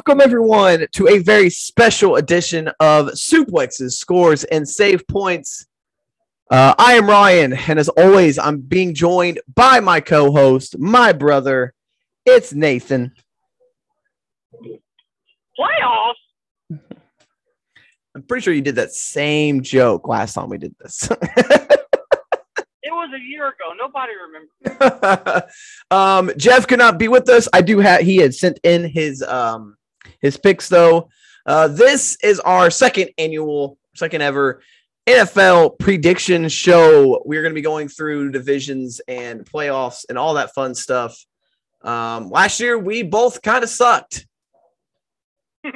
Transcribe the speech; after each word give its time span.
welcome 0.00 0.22
everyone 0.22 0.86
to 0.92 1.06
a 1.08 1.18
very 1.18 1.50
special 1.50 2.16
edition 2.16 2.68
of 2.80 3.08
Suplexes, 3.08 3.92
Scores, 3.92 4.44
and 4.44 4.66
Save 4.66 5.06
Points. 5.06 5.66
Uh, 6.50 6.74
I 6.78 6.94
am 6.94 7.06
Ryan, 7.06 7.52
and 7.52 7.78
as 7.78 7.90
always, 7.90 8.38
I'm 8.38 8.62
being 8.62 8.94
joined 8.94 9.40
by 9.54 9.78
my 9.80 10.00
co-host, 10.00 10.78
my 10.78 11.12
brother. 11.12 11.74
It's 12.24 12.54
Nathan. 12.54 13.12
Playoffs? 15.58 16.14
I'm 18.14 18.22
pretty 18.26 18.42
sure 18.42 18.54
you 18.54 18.62
did 18.62 18.76
that 18.76 18.92
same 18.92 19.62
joke 19.62 20.08
last 20.08 20.32
time 20.32 20.48
we 20.48 20.56
did 20.56 20.74
this. 20.80 21.10
It 22.82 22.92
was 22.92 23.10
a 23.14 23.20
year 23.20 23.46
ago. 23.46 23.74
Nobody 23.78 24.12
remembers. 24.16 25.42
um, 25.90 26.32
Jeff 26.36 26.66
could 26.66 26.78
not 26.78 26.98
be 26.98 27.08
with 27.08 27.28
us. 27.28 27.46
I 27.52 27.60
do 27.60 27.78
have. 27.78 28.00
He 28.00 28.16
had 28.16 28.34
sent 28.34 28.58
in 28.64 28.88
his 28.88 29.22
um 29.22 29.76
his 30.20 30.36
picks 30.36 30.68
though. 30.68 31.08
Uh, 31.46 31.68
this 31.68 32.16
is 32.22 32.40
our 32.40 32.70
second 32.70 33.10
annual, 33.18 33.78
second 33.94 34.22
ever 34.22 34.62
NFL 35.06 35.78
prediction 35.78 36.48
show. 36.48 37.22
We're 37.24 37.42
going 37.42 37.52
to 37.52 37.58
be 37.58 37.62
going 37.62 37.88
through 37.88 38.30
divisions 38.30 39.00
and 39.08 39.44
playoffs 39.44 40.04
and 40.08 40.18
all 40.18 40.34
that 40.34 40.54
fun 40.54 40.74
stuff. 40.74 41.24
Um, 41.82 42.30
last 42.30 42.60
year 42.60 42.78
we 42.78 43.02
both 43.02 43.42
kind 43.42 43.64
of 43.64 43.70
sucked. 43.70 44.26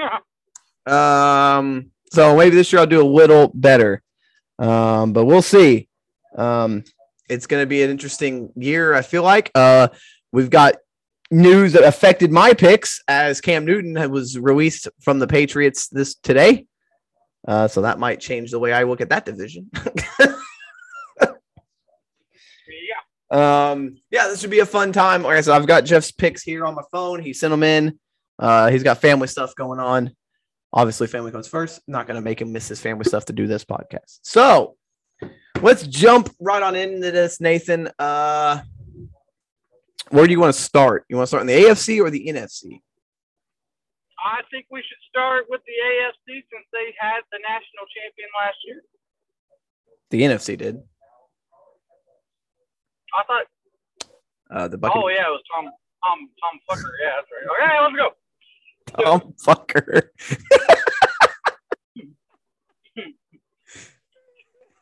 Um, 0.87 1.91
so 2.11 2.37
maybe 2.37 2.57
this 2.57 2.73
year 2.73 2.81
I'll 2.81 2.87
do 2.87 3.03
a 3.03 3.07
little 3.07 3.51
better. 3.55 4.03
Um, 4.59 5.13
but 5.13 5.25
we'll 5.25 5.43
see. 5.43 5.89
Um, 6.37 6.85
it's 7.29 7.47
going 7.47 7.63
to 7.63 7.67
be 7.67 7.83
an 7.83 7.91
interesting 7.91 8.53
year. 8.55 8.95
I 8.95 9.03
feel 9.03 9.23
like 9.23 9.51
uh, 9.55 9.89
we've 10.33 10.51
got 10.51 10.77
news 11.31 11.73
that 11.73 11.85
affected 11.85 12.31
my 12.31 12.53
picks 12.55 13.03
as 13.09 13.41
Cam 13.41 13.65
Newton 13.65 14.11
was 14.11 14.39
released 14.39 14.89
from 15.01 15.19
the 15.19 15.27
Patriots 15.27 15.89
this 15.89 16.15
today. 16.15 16.67
Uh, 17.47 17.69
so 17.69 17.83
that 17.83 17.99
might 17.99 18.21
change 18.21 18.51
the 18.51 18.59
way 18.59 18.73
I 18.73 18.85
look 18.85 19.01
at 19.01 19.11
that 19.11 19.27
division. 19.27 19.71
yeah. 21.21 21.31
um, 23.71 23.97
yeah, 24.11 24.29
this 24.29 24.41
should 24.41 24.51
be 24.51 24.61
a 24.61 24.67
fun 24.67 24.93
time. 24.93 25.23
Like 25.23 25.37
I 25.37 25.41
said, 25.43 25.55
I've 25.55 25.67
got 25.67 25.85
Jeff's 25.85 26.11
picks 26.11 26.43
here 26.43 26.65
on 26.65 26.75
my 26.75 26.83
phone. 26.91 27.21
He 27.21 27.33
sent 27.33 27.51
them 27.51 27.63
in. 27.63 27.99
Uh, 28.39 28.71
he's 28.71 28.83
got 28.83 28.99
family 28.99 29.29
stuff 29.29 29.55
going 29.55 29.79
on. 29.79 30.15
Obviously, 30.73 31.07
family 31.07 31.31
comes 31.31 31.47
first. 31.47 31.81
Not 31.87 32.07
going 32.07 32.17
to 32.17 32.23
make 32.23 32.41
him 32.41 32.53
miss 32.53 32.69
his 32.69 32.81
family 32.81 33.05
stuff 33.05 33.27
to 33.27 33.33
do 33.33 33.47
this 33.47 33.65
podcast. 33.65 34.21
So 34.23 34.77
let's 35.61 35.87
jump 35.87 36.35
right 36.41 36.63
on 36.63 36.75
into 36.75 37.11
this, 37.11 37.41
Nathan. 37.41 37.91
Uh, 37.99 38.61
where 40.11 40.27
do 40.27 40.33
you 40.33 40.41
want 40.41 40.55
to 40.55 40.61
start? 40.61 41.05
You 41.09 41.17
want 41.17 41.25
to 41.25 41.29
start 41.29 41.41
in 41.43 41.47
the 41.49 41.55
AFC 41.55 42.01
or 42.01 42.11
the 42.11 42.27
NFC? 42.27 42.81
I 44.25 44.41
think 44.51 44.67
we 44.71 44.81
should 44.81 45.03
start 45.11 45.45
with 45.51 45.61
the 45.67 45.73
AFC 45.73 46.35
since 46.51 46.67
they 46.73 46.95
had 46.99 47.21
the 47.31 47.39
national 47.43 47.85
champion 47.95 48.29
last 48.39 48.57
year. 48.67 48.83
The 50.11 50.23
NFC 50.23 50.57
did. 50.57 50.83
I 53.17 53.23
thought, 53.25 53.45
Uh, 54.51 54.69
the 54.69 54.79
Buccaneers. 54.79 55.05
oh 55.05 55.09
yeah, 55.09 55.27
it 55.27 55.31
was 55.31 55.43
Tom, 55.55 55.65
Tom, 56.05 56.31
Tom 56.41 56.61
Fucker. 56.69 56.91
Yeah, 57.03 57.13
that's 57.17 57.29
right. 57.33 57.47
Okay, 57.69 57.81
let's 57.83 57.97
go. 57.97 58.15
Oh, 59.07 59.21
fucker. 59.45 60.09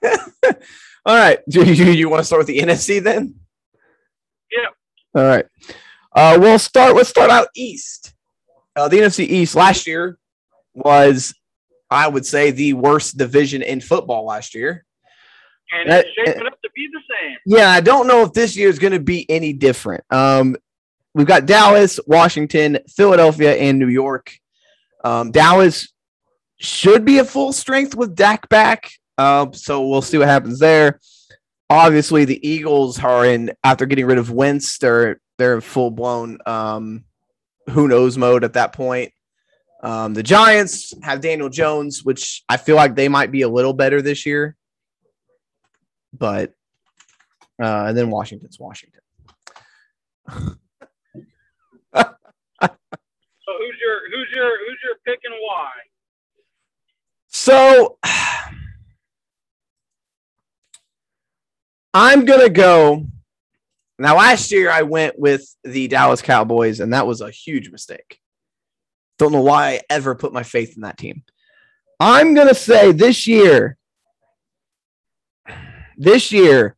All 1.06 1.16
right. 1.16 1.38
Do 1.48 1.64
you, 1.64 1.84
you 1.92 2.08
want 2.08 2.20
to 2.20 2.24
start 2.24 2.40
with 2.40 2.46
the 2.48 2.58
NFC 2.58 3.02
then? 3.02 3.34
All 5.14 5.24
right. 5.24 5.44
Uh, 6.14 6.38
we'll 6.40 6.58
start. 6.58 6.94
Let's 6.94 7.08
start 7.08 7.30
out 7.30 7.48
east. 7.54 8.14
Uh, 8.74 8.88
the 8.88 8.98
NFC 8.98 9.26
East 9.26 9.54
last 9.54 9.86
year 9.86 10.18
was, 10.74 11.34
I 11.90 12.08
would 12.08 12.24
say, 12.24 12.50
the 12.50 12.72
worst 12.72 13.18
division 13.18 13.62
in 13.62 13.80
football 13.80 14.24
last 14.24 14.54
year. 14.54 14.84
And 15.72 15.90
it's 15.90 16.08
shaping 16.14 16.46
up 16.46 16.60
to 16.60 16.68
be 16.74 16.88
the 16.92 17.00
same. 17.10 17.36
Yeah, 17.46 17.70
I 17.70 17.80
don't 17.80 18.06
know 18.06 18.22
if 18.22 18.32
this 18.32 18.56
year 18.56 18.68
is 18.68 18.78
going 18.78 18.92
to 18.92 19.00
be 19.00 19.28
any 19.30 19.52
different. 19.52 20.04
Um, 20.10 20.56
we've 21.14 21.26
got 21.26 21.46
Dallas, 21.46 21.98
Washington, 22.06 22.78
Philadelphia, 22.88 23.54
and 23.54 23.78
New 23.78 23.88
York. 23.88 24.34
Um, 25.04 25.30
Dallas 25.30 25.88
should 26.58 27.04
be 27.04 27.18
at 27.18 27.28
full 27.28 27.52
strength 27.52 27.94
with 27.94 28.14
Dak 28.14 28.48
back. 28.48 28.90
Uh, 29.18 29.46
so 29.52 29.86
we'll 29.86 30.02
see 30.02 30.18
what 30.18 30.28
happens 30.28 30.58
there. 30.58 31.00
Obviously, 31.72 32.24
the 32.26 32.46
Eagles 32.46 33.02
are 33.02 33.24
in 33.24 33.50
after 33.64 33.86
getting 33.86 34.04
rid 34.06 34.18
of 34.18 34.30
Wentz. 34.30 34.76
They're 34.78 35.20
they're 35.38 35.54
in 35.54 35.60
full 35.62 35.90
blown 35.90 36.38
um, 36.44 37.04
who 37.70 37.88
knows 37.88 38.18
mode 38.18 38.44
at 38.44 38.52
that 38.52 38.72
point. 38.72 39.12
Um, 39.82 40.14
the 40.14 40.22
Giants 40.22 40.92
have 41.02 41.20
Daniel 41.20 41.48
Jones, 41.48 42.04
which 42.04 42.44
I 42.48 42.58
feel 42.58 42.76
like 42.76 42.94
they 42.94 43.08
might 43.08 43.32
be 43.32 43.42
a 43.42 43.48
little 43.48 43.72
better 43.72 44.02
this 44.02 44.26
year. 44.26 44.54
But 46.12 46.52
uh, 47.60 47.86
and 47.86 47.96
then 47.96 48.10
Washington's 48.10 48.58
Washington. 48.60 49.00
So 53.44 53.58
who's 53.58 53.76
your 53.80 53.98
who's 54.10 54.28
your 54.34 54.50
who's 54.66 54.78
your 54.84 54.94
pick 55.04 55.20
and 55.24 55.34
why? 55.40 55.68
So 57.26 57.98
I'm 61.94 62.24
gonna 62.24 62.48
go. 62.48 63.06
Now, 63.98 64.16
last 64.16 64.50
year 64.50 64.70
I 64.70 64.82
went 64.82 65.18
with 65.18 65.44
the 65.64 65.88
Dallas 65.88 66.22
Cowboys, 66.22 66.80
and 66.80 66.92
that 66.92 67.06
was 67.06 67.20
a 67.20 67.30
huge 67.30 67.70
mistake. 67.70 68.18
Don't 69.18 69.32
know 69.32 69.42
why 69.42 69.68
I 69.68 69.80
ever 69.90 70.14
put 70.14 70.32
my 70.32 70.42
faith 70.42 70.74
in 70.74 70.82
that 70.82 70.98
team. 70.98 71.22
I'm 72.00 72.34
gonna 72.34 72.54
say 72.54 72.92
this 72.92 73.26
year, 73.26 73.76
this 75.96 76.32
year, 76.32 76.76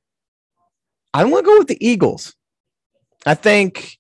I 1.15 1.25
want 1.25 1.45
to 1.45 1.51
go 1.51 1.59
with 1.59 1.69
the 1.69 1.87
Eagles. 1.87 2.35
I 3.25 3.35
think 3.35 3.99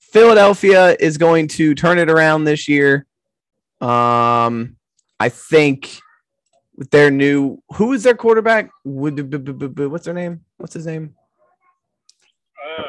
Philadelphia 0.00 0.96
is 0.98 1.18
going 1.18 1.48
to 1.48 1.74
turn 1.74 1.98
it 1.98 2.08
around 2.08 2.44
this 2.44 2.66
year. 2.66 3.06
Um, 3.80 4.76
I 5.20 5.28
think 5.28 6.00
with 6.76 6.90
their 6.90 7.10
new 7.10 7.62
who 7.74 7.92
is 7.92 8.02
their 8.02 8.14
quarterback? 8.14 8.70
What's 8.84 10.04
their 10.04 10.14
name? 10.14 10.40
What's 10.58 10.74
his 10.74 10.86
name? 10.86 11.14
Uh, 12.78 12.82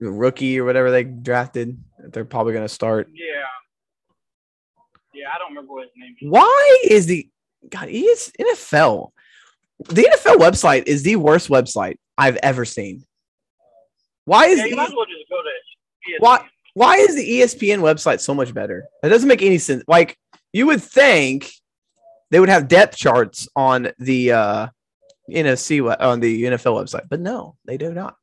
The 0.00 0.10
rookie 0.10 0.58
or 0.58 0.64
whatever 0.64 0.90
they 0.90 1.04
drafted. 1.04 1.78
that 1.98 2.12
They're 2.12 2.24
probably 2.24 2.52
going 2.52 2.64
to 2.64 2.68
start. 2.72 3.08
yeah. 3.12 3.26
Yeah, 5.12 5.26
I 5.34 5.38
don't 5.38 5.48
remember 5.50 5.72
what 5.74 5.82
his 5.84 5.92
name 5.96 6.14
is. 6.20 6.28
Why 6.30 6.78
is 6.88 7.06
the 7.06 7.28
God? 7.68 7.88
Is 7.88 8.32
NFL. 8.40 9.10
The 9.88 10.02
NFL 10.02 10.36
website 10.36 10.84
is 10.86 11.02
the 11.02 11.16
worst 11.16 11.48
website 11.48 11.96
I've 12.16 12.36
ever 12.36 12.64
seen. 12.64 13.04
Why 14.24 14.46
is 14.46 14.58
Yeah, 14.58 14.66
the- 14.68 14.76
well 14.76 14.86
just 14.86 15.28
go 15.28 15.42
to 15.42 15.48
ESPN. 15.48 16.20
Why- 16.20 16.48
why 16.74 16.96
is 16.96 17.16
the 17.16 17.28
ESPN 17.40 17.80
website 17.80 18.20
so 18.20 18.32
much 18.34 18.54
better? 18.54 18.86
That 19.02 19.08
doesn't 19.08 19.28
make 19.28 19.42
any 19.42 19.58
sense. 19.58 19.82
Like 19.88 20.16
you 20.52 20.66
would 20.66 20.82
think 20.82 21.50
they 22.30 22.40
would 22.40 22.48
have 22.48 22.68
depth 22.68 22.96
charts 22.96 23.48
on 23.56 23.90
the 23.98 24.32
uh, 24.32 24.66
NFC 25.30 25.96
on 26.00 26.20
the 26.20 26.44
NFL 26.44 26.82
website, 26.82 27.08
but 27.08 27.20
no, 27.20 27.56
they 27.64 27.76
do 27.76 27.92
not. 27.92 28.16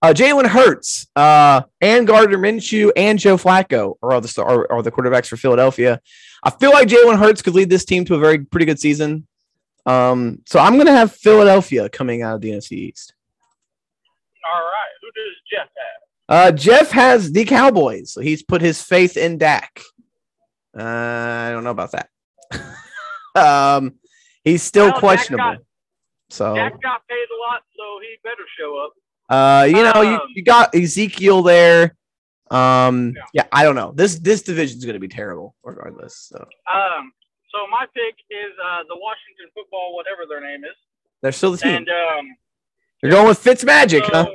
Uh, 0.00 0.12
Jalen 0.12 0.46
Hurts, 0.46 1.08
uh, 1.16 1.62
and 1.80 2.06
Gardner 2.06 2.38
Minshew, 2.38 2.92
and 2.96 3.18
Joe 3.18 3.36
Flacco 3.36 3.96
are 4.00 4.12
all 4.12 4.20
the 4.20 4.42
are, 4.42 4.70
are 4.70 4.82
the 4.82 4.92
quarterbacks 4.92 5.26
for 5.26 5.36
Philadelphia. 5.36 6.00
I 6.44 6.50
feel 6.50 6.70
like 6.70 6.86
Jalen 6.86 7.18
Hurts 7.18 7.42
could 7.42 7.54
lead 7.54 7.68
this 7.68 7.84
team 7.84 8.04
to 8.04 8.14
a 8.14 8.18
very 8.18 8.44
pretty 8.44 8.66
good 8.66 8.78
season. 8.78 9.26
Um, 9.86 10.42
so 10.46 10.60
I'm 10.60 10.76
gonna 10.78 10.92
have 10.92 11.12
Philadelphia 11.12 11.88
coming 11.88 12.22
out 12.22 12.36
of 12.36 12.40
the 12.42 12.50
NFC 12.50 12.72
East. 12.72 13.14
All 14.44 14.60
right. 14.60 14.88
Who 15.02 15.08
does 15.08 15.34
Jeff 15.50 15.68
have? 15.76 15.98
Uh, 16.28 16.52
Jeff 16.52 16.90
has 16.92 17.32
the 17.32 17.44
Cowboys. 17.44 18.12
So 18.12 18.20
he's 18.20 18.42
put 18.42 18.62
his 18.62 18.80
faith 18.80 19.16
in 19.16 19.38
Dak. 19.38 19.80
Uh, 20.78 20.82
I 20.82 21.50
don't 21.50 21.64
know 21.64 21.70
about 21.70 21.92
that. 21.92 22.10
Um, 23.38 23.94
he's 24.44 24.62
still 24.62 24.84
Well, 24.86 24.92
Dak 24.92 25.00
questionable. 25.00 25.44
got- 25.54 25.62
so, 26.30 26.54
Dak 26.54 26.80
got 26.82 27.06
paid 27.08 27.26
a 27.34 27.38
lot, 27.50 27.62
so 27.76 28.00
he 28.02 28.16
better 28.22 28.44
show 28.58 28.76
up. 28.78 28.92
uh, 29.30 29.64
you 29.64 29.82
know, 29.82 30.00
you, 30.02 30.16
Um, 30.20 30.28
you 30.34 30.42
got 30.42 30.74
Ezekiel 30.74 31.42
there. 31.42 31.96
Um, 32.50 33.12
Yeah. 33.16 33.22
yeah, 33.34 33.46
I 33.52 33.62
don't 33.62 33.74
know. 33.76 33.92
This 33.92 34.18
this 34.18 34.40
division 34.42 34.78
is 34.78 34.84
going 34.84 34.94
to 34.94 35.00
be 35.00 35.08
terrible 35.08 35.54
regardless. 35.62 36.16
So 36.16 36.38
Um, 36.72 37.12
so 37.52 37.66
my 37.68 37.84
pick 37.94 38.16
is 38.30 38.52
uh, 38.62 38.84
the 38.88 38.96
Washington 38.96 39.50
football, 39.54 39.94
whatever 39.94 40.24
their 40.26 40.40
name 40.40 40.64
is, 40.64 40.76
they're 41.20 41.32
still 41.32 41.52
the 41.52 41.58
team. 41.58 41.76
and 41.76 41.88
um, 41.88 42.36
You're 43.02 43.12
going 43.12 43.26
with 43.28 43.42
Fitzmagic, 43.42 44.04
so, 44.06 44.12
huh? 44.12 44.26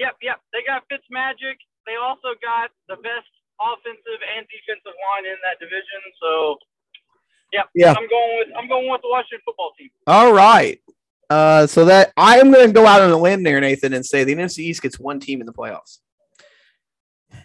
Yep, 0.00 0.16
yep. 0.22 0.40
They 0.52 0.62
got 0.66 0.84
Fitzmagic. 0.88 1.56
They 1.86 1.96
also 1.96 2.34
got 2.42 2.70
the 2.88 2.96
best 2.96 3.28
offensive 3.60 4.20
and 4.36 4.46
defensive 4.48 4.96
line 5.08 5.24
in 5.26 5.36
that 5.44 5.58
division. 5.60 6.00
So, 6.20 6.58
yep. 7.54 7.68
Yeah. 7.74 7.94
I'm 7.96 8.08
going 8.08 8.38
with 8.38 8.48
I'm 8.56 8.68
going 8.68 8.90
with 8.90 9.02
the 9.02 9.08
Washington 9.08 9.40
football 9.44 9.72
team. 9.78 9.90
All 10.06 10.32
right. 10.32 10.80
Uh, 11.30 11.66
so 11.66 11.86
that 11.86 12.12
I 12.16 12.38
am 12.38 12.52
going 12.52 12.66
to 12.66 12.72
go 12.72 12.86
out 12.86 13.00
on 13.00 13.10
a 13.10 13.16
limb 13.16 13.42
there, 13.42 13.60
Nathan, 13.60 13.94
and 13.94 14.04
say 14.04 14.24
the 14.24 14.34
NFC 14.34 14.58
East 14.58 14.82
gets 14.82 14.98
one 14.98 15.20
team 15.20 15.40
in 15.40 15.46
the 15.46 15.52
playoffs. 15.52 15.98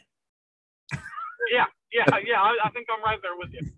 Yeah, 1.52 1.66
Yeah, 1.92 2.06
yeah, 2.24 2.40
I, 2.40 2.56
I 2.66 2.70
think 2.70 2.86
I'm 2.96 3.04
right 3.04 3.20
there 3.24 3.36
with 3.36 3.52
you. 3.52 3.72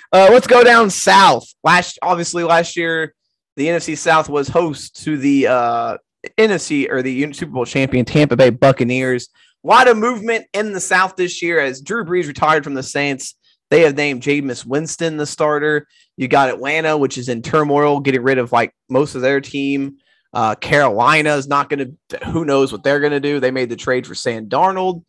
uh, 0.12 0.28
let's 0.32 0.46
go 0.46 0.64
down 0.64 0.88
south. 0.88 1.46
Last, 1.62 1.98
obviously, 2.00 2.44
last 2.44 2.78
year 2.78 3.14
the 3.58 3.66
NFC 3.66 3.98
South 3.98 4.30
was 4.30 4.48
host 4.48 5.04
to 5.04 5.18
the 5.18 5.48
uh, 5.48 5.98
NFC 6.38 6.88
or 6.88 7.02
the 7.02 7.32
Super 7.32 7.52
Bowl 7.52 7.66
champion 7.66 8.04
Tampa 8.04 8.36
Bay 8.36 8.50
Buccaneers. 8.50 9.28
A 9.64 9.66
lot 9.66 9.88
of 9.88 9.98
movement 9.98 10.46
in 10.54 10.72
the 10.72 10.80
South 10.80 11.16
this 11.16 11.42
year 11.42 11.60
as 11.60 11.80
Drew 11.80 12.04
Brees 12.04 12.28
retired 12.28 12.62
from 12.64 12.74
the 12.74 12.82
Saints. 12.82 13.34
They 13.70 13.82
have 13.82 13.96
named 13.96 14.22
Jameis 14.22 14.64
Winston 14.64 15.16
the 15.16 15.26
starter. 15.26 15.86
You 16.16 16.28
got 16.28 16.48
Atlanta, 16.48 16.96
which 16.96 17.18
is 17.18 17.28
in 17.28 17.42
turmoil, 17.42 18.00
getting 18.00 18.22
rid 18.22 18.38
of 18.38 18.52
like 18.52 18.74
most 18.88 19.14
of 19.14 19.20
their 19.20 19.40
team. 19.40 19.98
Uh, 20.32 20.54
Carolina 20.54 21.36
is 21.36 21.48
not 21.48 21.68
going 21.68 21.96
to, 22.08 22.26
who 22.26 22.44
knows 22.44 22.72
what 22.72 22.82
they're 22.82 23.00
going 23.00 23.12
to 23.12 23.20
do. 23.20 23.40
They 23.40 23.50
made 23.50 23.68
the 23.68 23.76
trade 23.76 24.06
for 24.06 24.14
Sam 24.14 24.48
Darnold. 24.48 25.04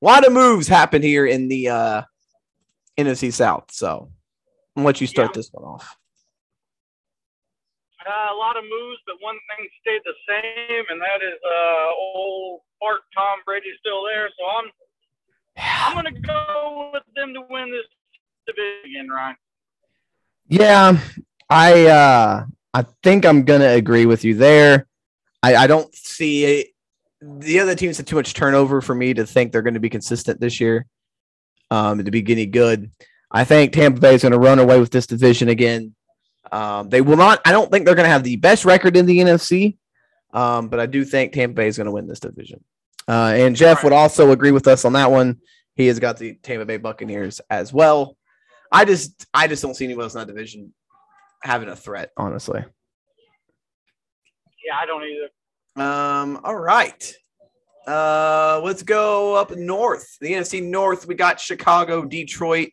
A 0.00 0.04
lot 0.04 0.26
of 0.26 0.32
moves 0.32 0.68
happened 0.68 1.04
here 1.04 1.26
in 1.26 1.48
the 1.48 1.68
uh, 1.68 2.02
NFC 2.96 3.32
South. 3.32 3.70
So 3.72 4.10
I'll 4.76 4.84
let 4.84 5.00
you 5.00 5.06
start 5.06 5.30
yeah. 5.30 5.38
this 5.38 5.50
one 5.52 5.64
off. 5.64 5.96
Uh, 8.06 8.32
a 8.32 8.38
lot 8.38 8.56
of 8.56 8.64
moves, 8.64 9.00
but 9.06 9.16
one 9.20 9.36
thing 9.52 9.68
stayed 9.82 10.00
the 10.04 10.14
same, 10.24 10.84
and 10.88 11.00
that 11.00 11.20
is 11.20 11.36
uh, 11.44 11.90
old 12.16 12.60
Fart 12.80 13.00
Tom 13.14 13.40
Brady 13.44 13.68
still 13.80 14.04
there. 14.04 14.30
So 14.38 14.46
I'm 14.46 14.70
I'm 15.58 15.94
gonna 15.94 16.12
go 16.12 16.90
with 16.94 17.02
them 17.16 17.34
to 17.34 17.42
win 17.50 17.70
this 17.70 17.84
division, 18.46 19.10
Ryan. 19.10 19.36
Yeah, 20.48 20.98
I 21.50 21.86
uh, 21.86 22.44
I 22.72 22.84
think 23.02 23.26
I'm 23.26 23.44
gonna 23.44 23.68
agree 23.68 24.06
with 24.06 24.24
you 24.24 24.34
there. 24.34 24.86
I, 25.42 25.56
I 25.56 25.66
don't 25.66 25.94
see 25.94 26.44
it. 26.44 26.68
The 27.20 27.60
other 27.60 27.74
teams 27.74 27.96
have 27.96 28.06
too 28.06 28.16
much 28.16 28.34
turnover 28.34 28.80
for 28.80 28.94
me 28.94 29.14
to 29.14 29.26
think 29.26 29.52
they're 29.52 29.62
going 29.62 29.74
to 29.74 29.80
be 29.80 29.90
consistent 29.90 30.40
this 30.40 30.60
year. 30.60 30.86
Um, 31.70 32.02
to 32.02 32.10
be 32.10 32.22
getting 32.22 32.50
good, 32.50 32.90
I 33.30 33.44
think 33.44 33.72
Tampa 33.72 34.00
Bay 34.00 34.14
is 34.14 34.22
going 34.22 34.32
to 34.32 34.38
run 34.38 34.58
away 34.58 34.80
with 34.80 34.90
this 34.90 35.06
division 35.06 35.48
again. 35.48 35.94
Um, 36.50 36.88
they 36.88 37.02
will 37.02 37.16
not. 37.16 37.40
I 37.44 37.52
don't 37.52 37.70
think 37.70 37.84
they're 37.84 37.94
going 37.94 38.06
to 38.06 38.12
have 38.12 38.24
the 38.24 38.36
best 38.36 38.64
record 38.64 38.96
in 38.96 39.04
the 39.04 39.18
NFC, 39.18 39.76
um, 40.32 40.68
but 40.68 40.80
I 40.80 40.86
do 40.86 41.04
think 41.04 41.32
Tampa 41.32 41.54
Bay 41.54 41.68
is 41.68 41.76
going 41.76 41.86
to 41.86 41.92
win 41.92 42.06
this 42.06 42.20
division. 42.20 42.64
Uh, 43.06 43.32
and 43.36 43.54
Jeff 43.56 43.84
would 43.84 43.92
also 43.92 44.32
agree 44.32 44.50
with 44.50 44.66
us 44.66 44.84
on 44.84 44.94
that 44.94 45.10
one. 45.10 45.40
He 45.74 45.86
has 45.86 45.98
got 45.98 46.18
the 46.18 46.34
Tampa 46.34 46.64
Bay 46.64 46.78
Buccaneers 46.78 47.40
as 47.50 47.72
well. 47.72 48.17
I 48.70 48.84
just, 48.84 49.26
I 49.32 49.46
just 49.46 49.62
don't 49.62 49.74
see 49.74 49.84
anyone 49.84 50.04
else 50.04 50.14
in 50.14 50.20
that 50.20 50.26
division 50.26 50.72
having 51.42 51.68
a 51.68 51.76
threat, 51.76 52.10
honestly. 52.16 52.64
Yeah, 54.64 54.76
I 54.80 54.86
don't 54.86 55.02
either. 55.04 55.28
Um. 55.82 56.40
All 56.44 56.56
right. 56.56 57.14
Uh, 57.86 58.60
let's 58.62 58.82
go 58.82 59.34
up 59.34 59.50
north. 59.56 60.18
The 60.20 60.32
NFC 60.32 60.62
North. 60.62 61.06
We 61.06 61.14
got 61.14 61.40
Chicago, 61.40 62.04
Detroit, 62.04 62.70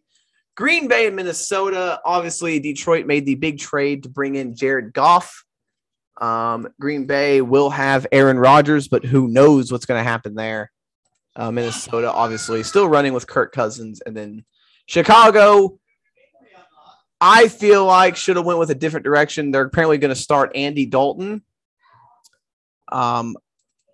Green 0.56 0.90
Bay 0.90 1.08
and 1.08 1.16
Minnesota. 1.16 2.02
Obviously, 2.04 2.60
Detroit 2.60 3.06
made 3.06 3.26
the 3.26 3.36
big 3.36 3.58
trade 3.58 4.04
to 4.04 4.10
bring 4.10 4.36
in 4.36 4.56
Jared 4.56 4.92
Goff. 4.92 5.46
Um, 6.20 6.68
Green 6.82 7.06
Bay 7.06 7.42
will 7.42 7.70
have 7.70 8.08
Aaron 8.12 8.40
Rodgers, 8.40 8.90
but 8.90 9.06
who 9.06 9.30
knows 9.30 9.72
what's 9.72 9.86
going 9.86 10.00
to 10.00 10.10
happen 10.10 10.36
there? 10.36 10.72
Uh, 11.36 11.52
Minnesota, 11.52 12.12
obviously, 12.12 12.64
still 12.64 12.90
running 12.90 13.14
with 13.14 13.28
Kirk 13.28 13.54
Cousins, 13.54 14.02
and 14.06 14.18
then 14.18 14.44
Chicago. 14.86 15.80
I 17.28 17.48
feel 17.48 17.84
like 17.88 18.16
should 18.16 18.36
have 18.36 18.46
went 18.46 18.60
with 18.60 18.70
a 18.70 18.76
different 18.76 19.04
direction. 19.04 19.50
They're 19.50 19.66
apparently 19.66 19.98
going 19.98 20.14
to 20.14 20.16
start 20.16 20.56
Andy 20.56 20.86
Dalton. 20.86 21.42
Um, 22.92 23.36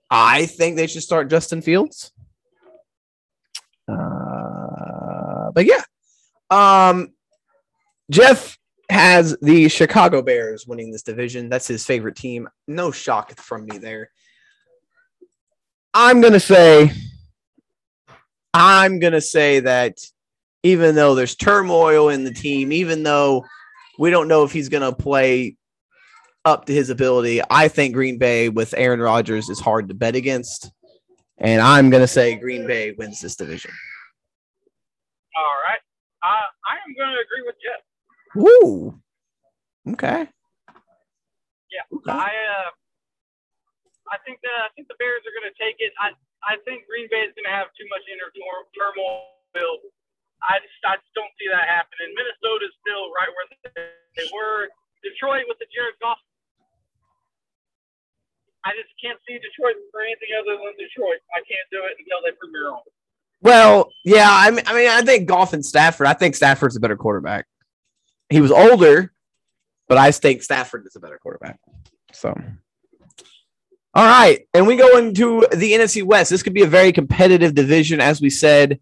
I 0.09 0.47
think 0.47 0.75
they 0.75 0.85
should 0.85 1.01
start 1.01 1.29
Justin 1.29 1.61
Fields. 1.61 2.11
Uh, 3.87 5.51
but 5.53 5.65
yeah, 5.65 5.81
um, 6.49 7.13
Jeff 8.09 8.57
has 8.89 9.37
the 9.41 9.69
Chicago 9.69 10.21
Bears 10.21 10.67
winning 10.67 10.91
this 10.91 11.03
division. 11.03 11.47
That's 11.47 11.67
his 11.67 11.85
favorite 11.85 12.17
team. 12.17 12.49
No 12.67 12.91
shock 12.91 13.39
from 13.39 13.65
me 13.65 13.77
there. 13.77 14.11
I'm 15.93 16.19
going 16.19 16.33
to 16.33 16.39
say, 16.41 16.91
I'm 18.53 18.99
going 18.99 19.13
to 19.13 19.21
say 19.21 19.61
that 19.61 19.99
even 20.63 20.95
though 20.95 21.15
there's 21.15 21.35
turmoil 21.35 22.09
in 22.09 22.23
the 22.23 22.33
team, 22.33 22.71
even 22.71 23.03
though 23.03 23.45
we 23.97 24.09
don't 24.09 24.27
know 24.27 24.43
if 24.43 24.51
he's 24.51 24.69
going 24.69 24.83
to 24.83 24.95
play 24.95 25.57
up 26.45 26.65
to 26.65 26.73
his 26.73 26.89
ability, 26.89 27.41
I 27.49 27.67
think 27.67 27.93
Green 27.93 28.17
Bay 28.17 28.49
with 28.49 28.73
Aaron 28.77 28.99
Rodgers 28.99 29.49
is 29.49 29.59
hard 29.59 29.89
to 29.89 29.93
bet 29.93 30.15
against. 30.15 30.71
And 31.37 31.61
I'm 31.61 31.89
going 31.89 32.01
to 32.01 32.07
say 32.07 32.35
Green 32.35 32.67
Bay 32.67 32.91
wins 32.91 33.21
this 33.21 33.35
division. 33.35 33.71
All 35.35 35.55
right. 35.65 35.79
Uh, 36.21 36.49
I 36.69 36.77
am 36.85 36.93
going 36.95 37.09
to 37.09 37.21
agree 37.21 37.41
with 37.45 37.55
Jeff. 37.57 37.81
Woo. 38.35 39.01
Okay. 39.89 40.29
Yeah, 41.71 41.87
okay. 41.97 42.11
I 42.11 42.29
uh, 42.29 42.69
I 44.11 44.19
think 44.27 44.43
that 44.43 44.67
I 44.67 44.69
think 44.75 44.91
the 44.91 44.99
Bears 44.99 45.23
are 45.23 45.33
going 45.33 45.47
to 45.47 45.55
take 45.55 45.79
it. 45.79 45.95
I 45.97 46.11
I 46.43 46.59
think 46.67 46.85
Green 46.85 47.07
Bay 47.09 47.23
is 47.25 47.33
going 47.33 47.47
to 47.47 47.55
have 47.55 47.71
too 47.79 47.87
much 47.89 48.03
inner 48.11 48.27
turmoil. 48.75 49.31
I 50.41 50.57
just 50.61 50.79
I 50.85 50.97
just 50.97 51.13
don't 51.13 51.31
see 51.37 51.47
that 51.53 51.69
happening. 51.69 52.13
Minnesota 52.17 52.65
is 52.65 52.75
still 52.81 53.13
right 53.13 53.29
where 53.33 53.47
they 54.17 54.27
were. 54.33 54.69
Detroit 55.05 55.45
with 55.49 55.57
the 55.57 55.69
Jared 55.73 55.97
Goff. 56.01 56.17
I 58.65 58.77
just 58.77 58.93
can't 59.01 59.17
see 59.25 59.41
Detroit 59.41 59.77
for 59.89 60.01
anything 60.01 60.29
other 60.37 60.57
than 60.61 60.77
Detroit. 60.77 61.17
I 61.33 61.41
can't 61.41 61.67
do 61.73 61.81
it 61.89 61.97
until 61.97 62.21
they 62.21 62.33
prove 62.37 62.53
me 62.53 62.61
wrong. 62.61 62.85
Well, 63.41 63.89
yeah, 64.05 64.29
I 64.29 64.51
mean, 64.51 64.63
I 64.67 64.73
mean, 64.75 64.89
I 64.89 65.01
think 65.01 65.27
Goff 65.27 65.53
and 65.53 65.65
Stafford. 65.65 66.05
I 66.05 66.13
think 66.13 66.35
Stafford's 66.35 66.75
a 66.75 66.79
better 66.79 66.95
quarterback. 66.95 67.47
He 68.29 68.39
was 68.39 68.51
older, 68.51 69.11
but 69.89 69.97
I 69.97 70.11
think 70.11 70.43
Stafford 70.43 70.85
is 70.85 70.95
a 70.95 70.99
better 70.99 71.17
quarterback. 71.17 71.59
So, 72.13 72.39
all 73.95 74.05
right, 74.05 74.47
and 74.53 74.67
we 74.67 74.75
go 74.75 74.97
into 74.97 75.47
the 75.51 75.71
NFC 75.73 76.03
West. 76.03 76.29
This 76.29 76.43
could 76.43 76.53
be 76.53 76.61
a 76.61 76.67
very 76.67 76.91
competitive 76.91 77.55
division, 77.55 77.99
as 77.99 78.21
we 78.21 78.29
said. 78.29 78.79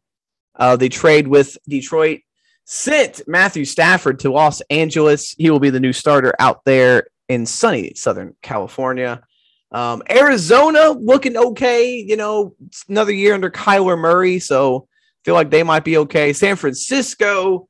Uh, 0.60 0.76
they 0.76 0.90
trade 0.90 1.28
with 1.28 1.58
Detroit, 1.68 2.20
sent 2.66 3.22
Matthew 3.28 3.66
Stafford 3.66 4.20
to 4.20 4.32
Los 4.32 4.62
Angeles. 4.70 5.34
He 5.38 5.50
will 5.50 5.60
be 5.60 5.70
the 5.70 5.80
new 5.80 5.94
starter 5.94 6.36
out 6.38 6.64
there 6.66 7.08
in 7.30 7.46
sunny 7.46 7.94
Southern 7.96 8.36
California. 8.42 9.24
Um, 9.72 10.04
Arizona 10.10 10.90
looking 10.90 11.38
okay. 11.38 11.96
You 11.96 12.18
know, 12.18 12.56
another 12.90 13.14
year 13.14 13.34
under 13.34 13.50
Kyler 13.50 13.98
Murray, 13.98 14.40
so 14.40 14.88
feel 15.24 15.36
like 15.36 15.50
they 15.50 15.64
might 15.64 15.86
be 15.86 15.98
okay. 15.98 16.34
San 16.34 16.56
Francisco, 16.56 17.70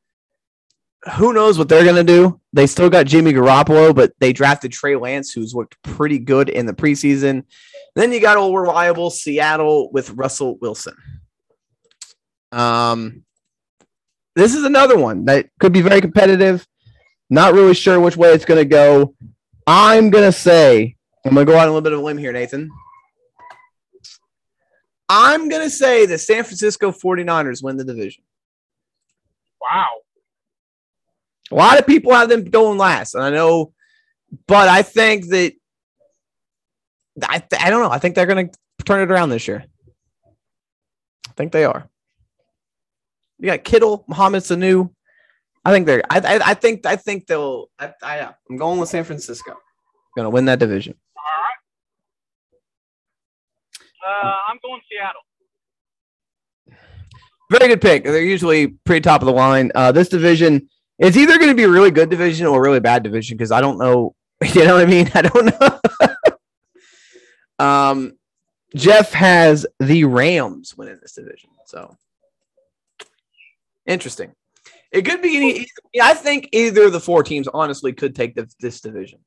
who 1.17 1.33
knows 1.33 1.57
what 1.57 1.69
they're 1.69 1.85
gonna 1.85 2.03
do? 2.03 2.39
They 2.53 2.67
still 2.67 2.89
got 2.89 3.05
Jimmy 3.05 3.33
Garoppolo, 3.33 3.93
but 3.93 4.13
they 4.19 4.33
drafted 4.33 4.71
Trey 4.71 4.95
Lance, 4.95 5.31
who's 5.31 5.53
looked 5.53 5.81
pretty 5.83 6.19
good 6.19 6.49
in 6.49 6.65
the 6.65 6.73
preseason. 6.73 7.43
Then 7.95 8.11
you 8.11 8.21
got 8.21 8.37
old 8.37 8.55
reliable 8.55 9.09
Seattle 9.09 9.91
with 9.91 10.11
Russell 10.11 10.57
Wilson. 10.59 10.95
Um, 12.51 13.23
this 14.35 14.55
is 14.55 14.63
another 14.63 14.97
one 14.97 15.25
that 15.25 15.47
could 15.59 15.73
be 15.73 15.81
very 15.81 16.01
competitive. 16.01 16.65
Not 17.29 17.53
really 17.53 17.73
sure 17.73 17.99
which 17.99 18.17
way 18.17 18.33
it's 18.33 18.45
gonna 18.45 18.65
go. 18.65 19.13
I'm 19.67 20.09
gonna 20.09 20.31
say 20.31 20.97
I'm 21.25 21.33
going 21.33 21.45
to 21.45 21.51
go 21.51 21.57
on 21.57 21.63
a 21.63 21.67
little 21.67 21.81
bit 21.81 21.93
of 21.93 21.99
a 21.99 22.01
limb 22.01 22.17
here, 22.17 22.31
Nathan. 22.31 22.71
I'm 25.09 25.49
going 25.49 25.63
to 25.63 25.69
say 25.69 26.05
the 26.05 26.17
San 26.17 26.43
Francisco 26.43 26.91
49ers 26.91 27.63
win 27.63 27.77
the 27.77 27.83
division. 27.83 28.23
Wow. 29.59 29.87
A 31.51 31.55
lot 31.55 31.79
of 31.79 31.87
people 31.87 32.13
have 32.13 32.29
them 32.29 32.45
going 32.45 32.77
last, 32.77 33.15
and 33.15 33.23
I 33.23 33.31
know, 33.31 33.73
but 34.47 34.69
I 34.69 34.83
think 34.83 35.27
that 35.29 35.53
I, 37.23 37.43
I 37.59 37.69
don't 37.69 37.81
know. 37.81 37.91
I 37.91 37.97
think 37.97 38.15
they're 38.15 38.27
going 38.27 38.49
to 38.49 38.85
turn 38.85 39.01
it 39.01 39.11
around 39.11 39.29
this 39.29 39.47
year. 39.47 39.65
I 41.27 41.31
think 41.35 41.51
they 41.51 41.65
are. 41.65 41.89
You 43.39 43.47
got 43.47 43.63
Kittle, 43.63 44.03
Mohamed 44.07 44.43
Sanu. 44.43 44.91
I 45.63 45.71
think 45.71 45.85
they're. 45.85 46.03
I, 46.09 46.19
I, 46.19 46.39
I 46.51 46.53
think. 46.53 46.85
I 46.85 46.95
think 46.95 47.27
they'll. 47.27 47.69
I, 47.79 47.93
I. 48.03 48.29
I'm 48.49 48.57
going 48.57 48.79
with 48.79 48.89
San 48.89 49.03
Francisco. 49.03 49.55
Going 50.15 50.25
to 50.25 50.29
win 50.29 50.45
that 50.45 50.59
division. 50.59 50.95
All 51.15 51.23
right. 54.13 54.25
Uh, 54.25 54.35
I'm 54.49 54.57
going 54.61 54.81
Seattle. 54.89 55.21
Very 57.51 57.67
good 57.69 57.81
pick. 57.81 58.03
They're 58.03 58.21
usually 58.21 58.67
pretty 58.67 59.01
top 59.01 59.21
of 59.21 59.25
the 59.25 59.31
line. 59.31 59.71
Uh, 59.73 59.91
this 59.91 60.09
division 60.09 60.69
is 60.99 61.17
either 61.17 61.37
going 61.37 61.49
to 61.49 61.55
be 61.55 61.63
a 61.63 61.69
really 61.69 61.91
good 61.91 62.09
division 62.09 62.45
or 62.45 62.59
a 62.59 62.61
really 62.61 62.79
bad 62.79 63.03
division 63.03 63.37
because 63.37 63.51
I 63.51 63.61
don't 63.61 63.77
know. 63.77 64.15
You 64.53 64.63
know 64.63 64.75
what 64.75 64.83
I 64.83 64.89
mean? 64.89 65.11
I 65.13 65.21
don't 65.21 65.59
know. 65.59 65.79
um, 67.65 68.13
Jeff 68.73 69.11
has 69.11 69.65
the 69.81 70.05
Rams 70.05 70.77
winning 70.77 70.97
this 71.01 71.11
division. 71.11 71.49
So 71.65 71.97
interesting. 73.85 74.33
It 74.91 75.03
could 75.03 75.21
be 75.21 75.37
any. 75.37 75.67
I 76.01 76.13
think 76.13 76.49
either 76.51 76.85
of 76.85 76.91
the 76.91 76.99
four 76.99 77.23
teams 77.23 77.47
honestly 77.47 77.93
could 77.93 78.15
take 78.15 78.35
the, 78.35 78.51
this 78.59 78.81
division. 78.81 79.19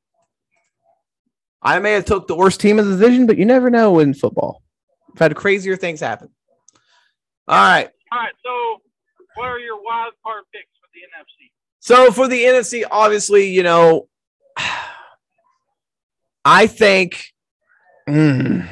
I 1.61 1.79
may 1.79 1.93
have 1.93 2.05
took 2.05 2.27
the 2.27 2.35
worst 2.35 2.59
team 2.59 2.77
of 2.79 2.85
the 2.85 2.91
division, 2.91 3.25
but 3.25 3.37
you 3.37 3.45
never 3.45 3.69
know 3.69 3.99
in 3.99 4.13
football. 4.13 4.61
I've 5.13 5.19
had 5.19 5.35
crazier 5.35 5.77
things 5.77 6.01
happen. 6.01 6.29
All 7.47 7.55
right. 7.55 7.89
All 8.11 8.19
right. 8.19 8.33
So 8.43 8.81
what 9.35 9.47
are 9.47 9.59
your 9.59 9.81
wild 9.81 10.13
card 10.25 10.43
picks 10.53 10.67
for 10.81 10.87
the 10.93 11.01
NFC? 11.01 11.51
So 11.79 12.11
for 12.11 12.27
the 12.27 12.43
NFC, 12.43 12.83
obviously, 12.89 13.49
you 13.49 13.63
know, 13.63 14.09
I 16.45 16.67
think, 16.67 17.25
mm, 18.07 18.67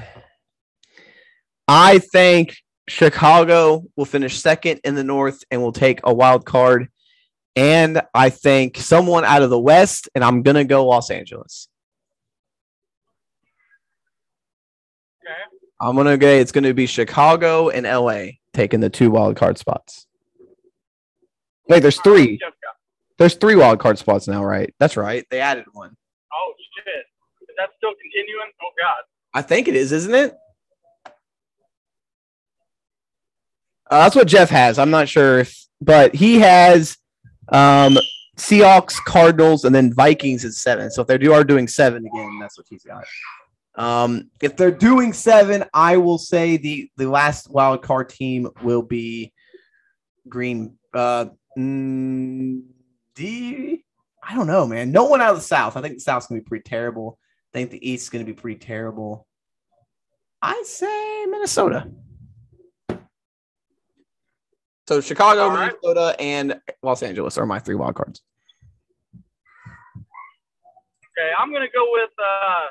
I 1.67 1.99
think 1.99 2.57
Chicago 2.91 3.83
will 3.95 4.05
finish 4.05 4.39
second 4.39 4.81
in 4.83 4.95
the 4.95 5.03
North 5.03 5.45
and 5.49 5.61
will 5.61 5.71
take 5.71 6.01
a 6.03 6.13
wild 6.13 6.45
card. 6.45 6.89
And 7.55 8.01
I 8.13 8.29
think 8.29 8.77
someone 8.77 9.23
out 9.23 9.41
of 9.41 9.49
the 9.49 9.59
West, 9.59 10.09
and 10.13 10.23
I'm 10.25 10.41
gonna 10.41 10.65
go 10.65 10.85
Los 10.85 11.09
Angeles. 11.09 11.69
Okay. 15.23 15.33
I'm 15.79 15.95
gonna 15.95 16.17
go. 16.17 16.27
It's 16.27 16.51
gonna 16.51 16.73
be 16.73 16.85
Chicago 16.85 17.69
and 17.69 17.85
LA 17.85 18.39
taking 18.53 18.81
the 18.81 18.89
two 18.89 19.09
wild 19.09 19.37
card 19.37 19.57
spots. 19.57 20.05
Wait, 21.69 21.79
there's 21.79 22.01
three. 22.01 22.39
There's 23.17 23.35
three 23.35 23.55
wild 23.55 23.79
card 23.79 23.99
spots 23.99 24.27
now, 24.27 24.43
right? 24.43 24.73
That's 24.79 24.97
right. 24.97 25.25
They 25.29 25.39
added 25.39 25.65
one. 25.71 25.95
Oh 26.33 26.53
shit. 26.75 27.05
Is 27.49 27.55
that 27.57 27.69
still 27.77 27.93
continuing? 28.01 28.51
Oh 28.61 28.71
god. 28.77 29.03
I 29.33 29.41
think 29.41 29.69
it 29.69 29.75
is, 29.75 29.93
isn't 29.93 30.13
it? 30.13 30.35
Uh, 33.91 34.03
that's 34.03 34.15
what 34.15 34.27
Jeff 34.27 34.49
has. 34.49 34.79
I'm 34.79 34.89
not 34.89 35.09
sure 35.09 35.39
if, 35.39 35.65
but 35.81 36.15
he 36.15 36.39
has 36.39 36.97
um, 37.49 37.97
Seahawks, 38.37 38.95
Cardinals, 39.05 39.65
and 39.65 39.75
then 39.75 39.93
Vikings 39.93 40.45
at 40.45 40.53
seven. 40.53 40.89
So 40.89 41.01
if 41.01 41.09
they 41.09 41.17
do 41.17 41.33
are 41.33 41.43
doing 41.43 41.67
seven 41.67 42.05
again, 42.05 42.39
that's 42.39 42.57
what 42.57 42.67
he's 42.69 42.85
got. 42.85 43.03
Um, 43.75 44.31
if 44.41 44.55
they're 44.55 44.71
doing 44.71 45.11
seven, 45.11 45.65
I 45.73 45.97
will 45.97 46.17
say 46.17 46.55
the 46.55 46.89
the 46.95 47.09
last 47.09 47.49
wild 47.49 47.81
card 47.83 48.07
team 48.09 48.47
will 48.63 48.81
be 48.81 49.33
Green. 50.29 50.77
Uh, 50.93 51.25
mm, 51.57 52.61
D. 53.13 53.83
I 54.23 54.35
don't 54.35 54.47
know, 54.47 54.65
man. 54.67 54.91
No 54.91 55.05
one 55.05 55.19
out 55.19 55.31
of 55.31 55.37
the 55.37 55.43
South. 55.43 55.75
I 55.75 55.81
think 55.81 55.95
the 55.95 56.01
South's 56.01 56.27
gonna 56.27 56.39
be 56.39 56.47
pretty 56.47 56.63
terrible. 56.63 57.19
I 57.53 57.57
think 57.57 57.71
the 57.71 57.89
East's 57.89 58.09
gonna 58.09 58.23
be 58.23 58.33
pretty 58.33 58.59
terrible. 58.59 59.27
I 60.41 60.63
say 60.65 61.25
Minnesota. 61.25 61.89
So 64.91 64.99
Chicago, 64.99 65.47
right. 65.47 65.71
Minnesota, 65.71 66.19
and 66.19 66.59
Los 66.83 67.01
Angeles 67.01 67.37
are 67.37 67.45
my 67.45 67.59
three 67.59 67.79
wild 67.79 67.95
cards. 67.95 68.21
Okay, 69.15 71.31
I'm 71.39 71.47
gonna 71.47 71.71
go 71.71 71.87
with 71.95 72.11
uh 72.19 72.67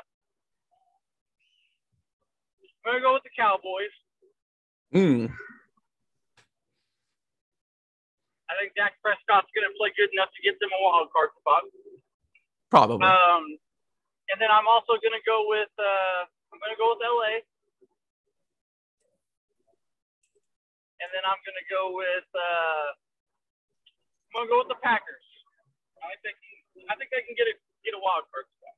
I'm 2.85 2.93
gonna 2.93 3.01
go 3.01 3.17
with 3.17 3.25
the 3.25 3.33
Cowboys. 3.33 3.89
Mm. 4.93 5.33
I 8.45 8.53
think 8.61 8.77
Dak 8.77 9.01
Prescott's 9.01 9.49
gonna 9.57 9.73
play 9.81 9.89
good 9.97 10.13
enough 10.13 10.29
to 10.37 10.45
get 10.45 10.61
them 10.61 10.69
a 10.69 10.77
wild 10.77 11.09
card 11.09 11.33
spot. 11.41 11.65
Probably. 12.69 13.01
Um, 13.01 13.57
and 14.29 14.37
then 14.37 14.53
I'm 14.53 14.69
also 14.69 14.93
gonna 15.01 15.25
go 15.25 15.49
with 15.49 15.73
uh, 15.73 16.29
I'm 16.53 16.61
gonna 16.61 16.77
go 16.77 16.93
with 16.93 17.01
LA, 17.01 17.41
and 21.01 21.09
then 21.13 21.23
I'm 21.25 21.41
gonna 21.41 21.67
go 21.69 21.97
with 21.97 22.29
uh, 22.33 22.87
I'm 24.33 24.45
gonna 24.45 24.49
go 24.49 24.57
with 24.59 24.69
the 24.69 24.81
Packers. 24.81 25.25
I 26.01 26.13
think 26.21 26.37
I 26.89 26.95
think 26.95 27.09
they 27.11 27.25
can 27.25 27.35
get 27.35 27.47
a 27.49 27.55
get 27.83 27.93
a 27.97 28.01
wild 28.01 28.25
card 28.29 28.45
spot. 28.57 28.75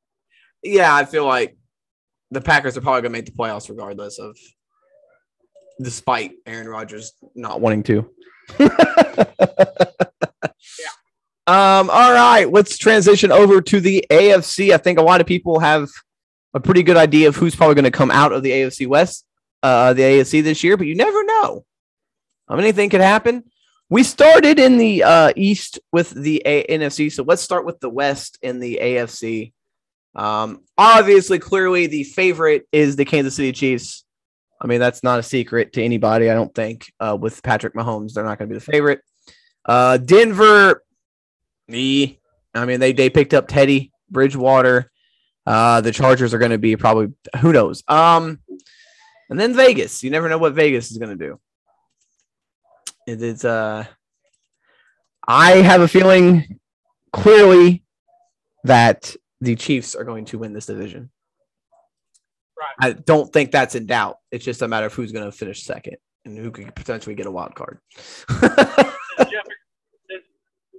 yeah, 0.63 0.95
I 0.95 1.05
feel 1.05 1.25
like 1.25 1.57
the 2.31 2.41
Packers 2.41 2.77
are 2.77 2.81
probably 2.81 3.01
gonna 3.01 3.11
make 3.11 3.25
the 3.25 3.31
playoffs 3.31 3.69
regardless 3.69 4.19
of 4.19 4.35
despite 5.81 6.31
Aaron 6.45 6.67
Rodgers 6.67 7.13
not 7.35 7.61
wanting 7.61 7.83
to. 7.83 8.09
yeah. 8.59 8.69
Um, 11.45 11.89
all 11.89 12.13
right, 12.13 12.45
let's 12.49 12.77
transition 12.77 13.31
over 13.31 13.61
to 13.61 13.79
the 13.79 14.05
AFC. 14.09 14.73
I 14.73 14.77
think 14.77 14.97
a 14.97 15.03
lot 15.03 15.19
of 15.19 15.27
people 15.27 15.59
have 15.59 15.89
a 16.53 16.59
pretty 16.59 16.83
good 16.83 16.97
idea 16.97 17.27
of 17.27 17.35
who's 17.35 17.55
probably 17.55 17.75
going 17.75 17.83
to 17.85 17.91
come 17.91 18.11
out 18.11 18.31
of 18.31 18.43
the 18.43 18.51
AFC 18.51 18.87
West, 18.87 19.25
uh, 19.61 19.93
the 19.93 20.03
AFC 20.03 20.43
this 20.43 20.63
year, 20.63 20.77
but 20.77 20.87
you 20.87 20.95
never 20.95 21.23
know. 21.23 21.65
Mean, 22.49 22.59
anything 22.59 22.89
could 22.89 23.01
happen. 23.01 23.43
We 23.89 24.03
started 24.03 24.59
in 24.59 24.77
the 24.77 25.03
uh, 25.03 25.33
East 25.35 25.79
with 25.91 26.09
the 26.09 26.41
A- 26.45 26.65
NFC, 26.77 27.11
so 27.11 27.23
let's 27.23 27.41
start 27.41 27.65
with 27.65 27.79
the 27.79 27.89
West 27.89 28.39
in 28.41 28.59
the 28.59 28.79
AFC. 28.81 29.53
Um, 30.15 30.61
obviously, 30.77 31.39
clearly, 31.39 31.87
the 31.87 32.03
favorite 32.03 32.67
is 32.71 32.95
the 32.95 33.05
Kansas 33.05 33.35
City 33.35 33.51
Chiefs. 33.51 34.05
I 34.61 34.67
mean, 34.67 34.79
that's 34.79 35.03
not 35.03 35.19
a 35.19 35.23
secret 35.23 35.73
to 35.73 35.83
anybody, 35.83 36.29
I 36.29 36.33
don't 36.33 36.53
think. 36.53 36.91
Uh, 36.99 37.17
with 37.19 37.43
Patrick 37.43 37.73
Mahomes, 37.73 38.13
they're 38.13 38.23
not 38.23 38.37
going 38.37 38.49
to 38.49 38.53
be 38.53 38.59
the 38.59 38.71
favorite. 38.71 39.01
Uh, 39.65 39.97
Denver, 39.97 40.83
me. 41.67 42.19
I 42.53 42.65
mean, 42.65 42.79
they 42.79 42.93
they 42.93 43.09
picked 43.09 43.33
up 43.33 43.47
Teddy 43.47 43.91
Bridgewater. 44.09 44.91
Uh, 45.45 45.81
the 45.81 45.91
Chargers 45.91 46.33
are 46.33 46.39
going 46.39 46.51
to 46.51 46.57
be 46.57 46.75
probably 46.77 47.13
who 47.41 47.51
knows. 47.51 47.83
Um, 47.87 48.39
and 49.29 49.39
then 49.39 49.55
Vegas. 49.55 50.03
You 50.03 50.11
never 50.11 50.29
know 50.29 50.37
what 50.37 50.53
Vegas 50.53 50.91
is 50.91 50.97
going 50.97 51.17
to 51.17 51.27
do. 51.27 51.39
It 53.07 53.21
is. 53.21 53.45
Uh, 53.45 53.85
I 55.27 55.51
have 55.57 55.81
a 55.81 55.87
feeling 55.87 56.59
clearly 57.11 57.83
that 58.63 59.15
the 59.41 59.55
Chiefs 59.55 59.95
are 59.95 60.03
going 60.03 60.25
to 60.25 60.37
win 60.37 60.53
this 60.53 60.65
division. 60.65 61.09
Right. 62.57 62.89
I 62.89 62.93
don't 62.93 63.31
think 63.31 63.51
that's 63.51 63.75
in 63.75 63.85
doubt. 63.85 64.17
It's 64.31 64.45
just 64.45 64.61
a 64.61 64.67
matter 64.67 64.85
of 64.85 64.93
who's 64.93 65.11
going 65.11 65.25
to 65.25 65.31
finish 65.31 65.63
second 65.63 65.97
and 66.25 66.37
who 66.37 66.51
could 66.51 66.73
potentially 66.75 67.15
get 67.15 67.25
a 67.25 67.31
wild 67.31 67.55
card. 67.55 67.79
Does 68.27 68.39
Jeff, 68.39 68.49
does, 69.17 69.29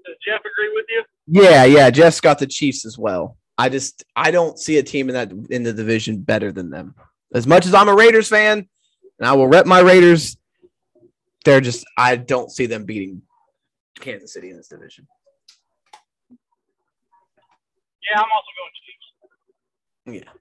does 0.01 0.17
Jeff 0.27 0.41
agree 0.41 0.73
with 0.75 0.87
you? 0.89 1.05
yeah, 1.27 1.65
yeah. 1.65 1.91
Jeff's 1.91 2.21
got 2.21 2.39
the 2.39 2.47
Chiefs 2.47 2.87
as 2.87 2.99
well. 2.99 3.37
I 3.57 3.69
just 3.69 4.05
I 4.17 4.31
don't 4.31 4.59
see 4.59 4.79
a 4.79 4.83
team 4.83 5.09
in 5.09 5.15
that 5.15 5.33
in 5.51 5.63
the 5.63 5.73
division 5.73 6.21
better 6.23 6.51
than 6.51 6.71
them. 6.71 6.95
As 7.35 7.47
much 7.47 7.67
as 7.67 7.75
I'm 7.75 7.89
a 7.89 7.95
Raiders 7.95 8.29
fan, 8.29 8.69
and 9.19 9.29
I 9.29 9.33
will 9.33 9.47
rep 9.47 9.67
my 9.67 9.81
Raiders, 9.81 10.37
they're 11.45 11.61
just 11.61 11.85
I 11.97 12.17
don't 12.17 12.51
see 12.51 12.67
them 12.67 12.85
beating 12.85 13.23
Kansas 14.01 14.33
City 14.33 14.51
in 14.51 14.57
this 14.57 14.69
division. 14.69 15.07
Yeah, 18.11 18.19
I'm 18.19 18.27
also 18.35 18.49
going 18.59 20.15
Chiefs. 20.15 20.25
Yeah. 20.27 20.33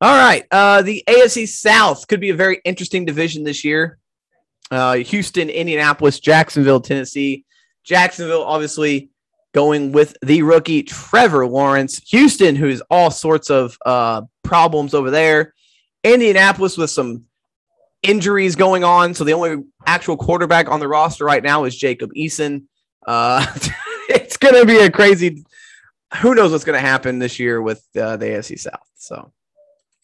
All 0.00 0.16
right. 0.16 0.44
Uh, 0.50 0.82
the 0.82 1.02
AFC 1.06 1.46
South 1.48 2.06
could 2.08 2.20
be 2.20 2.30
a 2.30 2.34
very 2.34 2.60
interesting 2.64 3.04
division 3.04 3.44
this 3.44 3.64
year. 3.64 3.98
Uh, 4.70 4.94
Houston, 4.96 5.50
Indianapolis, 5.50 6.20
Jacksonville, 6.20 6.80
Tennessee. 6.80 7.44
Jacksonville, 7.84 8.44
obviously, 8.44 9.10
going 9.52 9.92
with 9.92 10.16
the 10.22 10.42
rookie 10.42 10.82
Trevor 10.82 11.46
Lawrence. 11.46 11.98
Houston, 12.10 12.56
who's 12.56 12.80
all 12.90 13.10
sorts 13.10 13.50
of 13.50 13.76
uh, 13.84 14.22
problems 14.42 14.94
over 14.94 15.10
there. 15.10 15.54
Indianapolis 16.02 16.76
with 16.76 16.90
some 16.90 17.24
injuries 18.04 18.56
going 18.56 18.84
on. 18.84 19.14
So 19.14 19.24
the 19.24 19.32
only 19.32 19.64
actual 19.86 20.16
quarterback 20.16 20.68
on 20.68 20.80
the 20.80 20.88
roster 20.88 21.24
right 21.24 21.42
now 21.42 21.64
is 21.64 21.76
Jacob 21.76 22.12
Eason. 22.14 22.64
Uh, 23.06 23.44
it's 24.08 24.36
going 24.36 24.54
to 24.54 24.66
be 24.66 24.78
a 24.78 24.90
crazy. 24.90 25.44
Who 26.20 26.34
knows 26.34 26.52
what's 26.52 26.64
going 26.64 26.80
to 26.80 26.86
happen 26.86 27.18
this 27.18 27.38
year 27.38 27.60
with 27.60 27.84
uh, 27.96 28.16
the 28.16 28.26
AFC 28.26 28.58
South? 28.58 28.86
So 28.94 29.32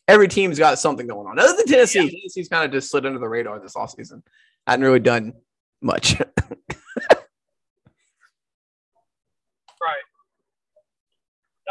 every 0.09 0.26
team's 0.28 0.59
got 0.59 0.78
something 0.78 1.07
going 1.07 1.26
on. 1.26 1.38
Other 1.38 1.57
than 1.57 1.66
Tennessee, 1.66 2.00
Yeah. 2.00 2.11
Tennessee's 2.11 2.49
kind 2.49 2.64
of 2.64 2.73
just 2.73 2.90
slid 2.90 3.07
under 3.07 3.19
the 3.19 3.28
radar 3.28 3.61
this 3.61 3.75
offseason. 3.75 4.23
Hadn't 4.66 4.85
really 4.85 5.00
done 5.00 5.35
much. 5.80 6.21
Right. 9.80 10.04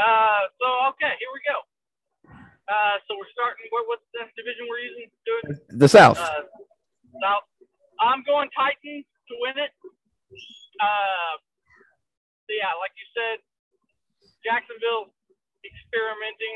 Uh, 0.01 0.49
so 0.59 0.65
okay, 0.89 1.13
here 1.19 1.29
we 1.31 1.41
go. 1.45 1.61
Uh, 2.69 3.01
so 3.09 3.17
we're 3.17 3.33
starting. 3.33 3.65
What, 3.73 3.89
what's 3.89 4.05
the 4.13 4.29
division 4.37 4.69
we're 4.69 4.85
using? 4.85 5.07
Doing 5.25 5.45
the 5.73 5.89
South. 5.89 6.21
uh, 6.21 6.45
South. 7.17 7.45
I'm 7.97 8.21
going 8.23 8.47
Titans 8.53 9.03
to 9.27 9.33
win 9.41 9.57
it. 9.57 9.73
Uh, 10.79 11.33
so 12.45 12.51
yeah, 12.53 12.71
like 12.77 12.93
you 12.95 13.07
said, 13.11 13.41
Jacksonville 14.45 15.09
experimenting. 15.65 16.55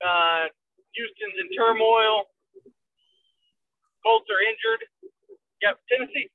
Uh, 0.00 0.48
Houston's 0.96 1.36
in 1.38 1.48
turmoil. 1.54 2.26
Colts 4.02 4.26
are 4.32 4.42
injured. 4.42 4.82
Yep, 5.62 5.74
Tennessee. 5.90 6.30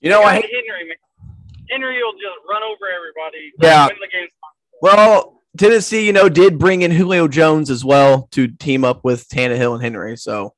you 0.00 0.10
know, 0.10 0.22
I 0.22 0.34
Henry. 0.40 0.88
man. 0.88 0.96
Henry 1.70 2.02
will 2.02 2.14
just 2.14 2.38
run 2.48 2.62
over 2.62 2.88
everybody. 2.90 3.52
Yeah. 3.60 3.86
Win 3.86 3.96
the 4.00 4.08
game. 4.10 4.28
Well, 4.82 5.39
Tennessee, 5.58 6.06
you 6.06 6.12
know, 6.12 6.28
did 6.28 6.58
bring 6.58 6.82
in 6.82 6.90
Julio 6.90 7.26
Jones 7.28 7.70
as 7.70 7.84
well 7.84 8.28
to 8.32 8.48
team 8.48 8.84
up 8.84 9.04
with 9.04 9.28
Tannehill 9.28 9.74
and 9.74 9.82
Henry. 9.82 10.16
So, 10.16 10.54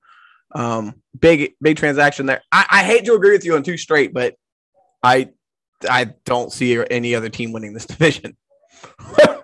um, 0.54 0.94
big, 1.18 1.54
big 1.62 1.76
transaction 1.78 2.26
there. 2.26 2.42
I, 2.52 2.66
I 2.70 2.84
hate 2.84 3.04
to 3.06 3.14
agree 3.14 3.32
with 3.32 3.44
you 3.44 3.56
on 3.56 3.62
two 3.62 3.78
straight, 3.78 4.12
but 4.12 4.36
I, 5.02 5.30
I 5.88 6.12
don't 6.24 6.52
see 6.52 6.82
any 6.90 7.14
other 7.14 7.28
team 7.30 7.52
winning 7.52 7.72
this 7.72 7.86
division. 7.86 8.36
Yeah. 9.18 9.38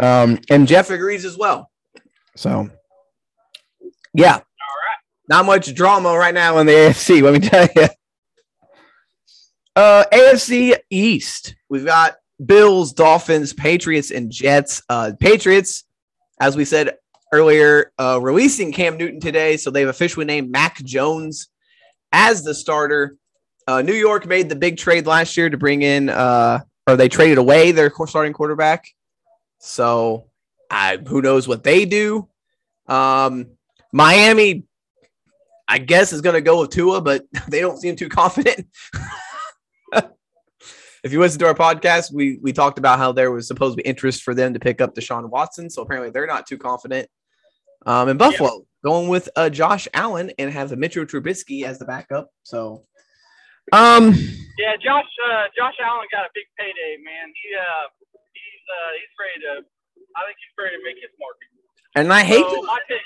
Um, 0.00 0.38
and 0.50 0.66
Jeff 0.66 0.90
agrees 0.90 1.24
as 1.24 1.38
well. 1.38 1.70
So, 2.34 2.68
yeah, 4.14 4.32
All 4.32 4.38
right. 4.38 4.98
not 5.28 5.46
much 5.46 5.72
drama 5.74 6.16
right 6.16 6.34
now 6.34 6.58
in 6.58 6.66
the 6.66 6.72
AFC. 6.72 7.22
Let 7.22 7.34
me 7.34 7.48
tell 7.48 7.68
you. 7.76 7.88
Uh, 9.76 10.04
AFC 10.12 10.76
East. 10.90 11.54
We've 11.68 11.84
got 11.84 12.16
Bills, 12.46 12.92
Dolphins, 12.92 13.52
Patriots, 13.52 14.10
and 14.10 14.30
Jets. 14.30 14.82
Uh, 14.88 15.12
Patriots, 15.18 15.84
as 16.40 16.56
we 16.56 16.64
said 16.64 16.96
earlier, 17.32 17.92
uh, 17.98 18.18
releasing 18.20 18.72
Cam 18.72 18.96
Newton 18.96 19.20
today, 19.20 19.56
so 19.56 19.70
they've 19.70 19.88
officially 19.88 20.26
named 20.26 20.50
Mac 20.50 20.82
Jones 20.82 21.48
as 22.12 22.42
the 22.42 22.54
starter. 22.54 23.16
Uh, 23.66 23.82
New 23.82 23.94
York 23.94 24.26
made 24.26 24.48
the 24.48 24.56
big 24.56 24.76
trade 24.76 25.06
last 25.06 25.36
year 25.36 25.48
to 25.48 25.56
bring 25.56 25.82
in, 25.82 26.08
uh, 26.08 26.60
or 26.86 26.96
they 26.96 27.08
traded 27.08 27.38
away 27.38 27.72
their 27.72 27.92
starting 28.06 28.32
quarterback. 28.32 28.86
So, 29.58 30.26
I, 30.70 30.96
who 30.96 31.22
knows 31.22 31.46
what 31.46 31.62
they 31.62 31.84
do? 31.84 32.28
Um, 32.88 33.46
Miami, 33.92 34.64
I 35.68 35.78
guess, 35.78 36.12
is 36.12 36.20
going 36.20 36.34
to 36.34 36.40
go 36.40 36.60
with 36.60 36.70
Tua, 36.70 37.00
but 37.00 37.24
they 37.48 37.60
don't 37.60 37.78
seem 37.78 37.96
too 37.96 38.08
confident. 38.08 38.66
if 41.02 41.12
you 41.12 41.18
listen 41.18 41.38
to 41.40 41.46
our 41.46 41.54
podcast, 41.54 42.12
we 42.12 42.38
we 42.42 42.52
talked 42.52 42.78
about 42.78 42.98
how 42.98 43.12
there 43.12 43.30
was 43.30 43.46
supposed 43.46 43.76
to 43.76 43.82
be 43.82 43.88
interest 43.88 44.22
for 44.22 44.34
them 44.34 44.54
to 44.54 44.60
pick 44.60 44.80
up 44.80 44.94
Deshaun 44.94 45.28
Watson. 45.28 45.68
So 45.68 45.82
apparently 45.82 46.10
they're 46.10 46.26
not 46.26 46.46
too 46.46 46.58
confident. 46.58 47.08
Um, 47.84 48.08
in 48.08 48.16
Buffalo, 48.16 48.62
yeah. 48.62 48.90
going 48.90 49.08
with 49.08 49.28
uh, 49.34 49.50
Josh 49.50 49.88
Allen 49.92 50.30
and 50.38 50.52
have 50.52 50.70
the 50.70 50.76
Mitchell 50.76 51.04
Trubisky 51.04 51.64
as 51.64 51.80
the 51.80 51.84
backup. 51.84 52.30
So, 52.44 52.86
um, 53.72 54.14
yeah, 54.58 54.78
Josh 54.78 55.10
uh, 55.26 55.50
Josh 55.58 55.74
Allen 55.82 56.06
got 56.12 56.26
a 56.26 56.30
big 56.34 56.46
payday, 56.56 57.02
man. 57.02 57.34
He 57.34 57.50
uh, 57.58 57.88
he's 58.32 58.62
uh, 58.70 58.90
he's 58.94 59.12
ready 59.18 59.38
to. 59.42 59.66
I 60.14 60.20
think 60.26 60.36
he's 60.38 60.54
ready 60.62 60.76
to 60.76 60.82
make 60.84 60.96
his 60.96 61.10
mark. 61.18 61.36
And 61.96 62.12
I 62.12 62.22
hate 62.22 62.46
so 62.46 62.60
to, 62.60 62.66
my 62.66 62.78
pick. 62.86 63.02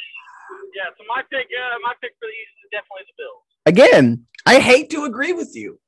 Yeah, 0.75 0.93
so 0.99 1.05
my 1.09 1.23
pick, 1.31 1.47
uh, 1.49 1.79
my 1.83 1.95
pick 2.03 2.12
for 2.21 2.29
the 2.29 2.37
East 2.37 2.55
is 2.62 2.71
definitely 2.71 3.09
the 3.09 3.17
Bills. 3.17 3.47
Again, 3.65 4.26
I 4.45 4.61
hate 4.61 4.91
to 4.91 5.05
agree 5.05 5.33
with 5.33 5.57
you, 5.57 5.81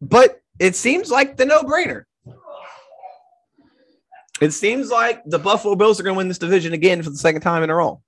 but 0.00 0.41
it 0.58 0.76
seems 0.76 1.10
like 1.10 1.36
the 1.36 1.46
no-brainer. 1.46 2.04
It 4.40 4.52
seems 4.52 4.90
like 4.90 5.22
the 5.24 5.38
Buffalo 5.38 5.76
Bills 5.76 6.00
are 6.00 6.02
going 6.02 6.14
to 6.14 6.18
win 6.18 6.28
this 6.28 6.38
division 6.38 6.72
again 6.72 7.02
for 7.02 7.10
the 7.10 7.16
second 7.16 7.42
time 7.42 7.62
in 7.62 7.70
a 7.70 7.74
row. 7.74 8.02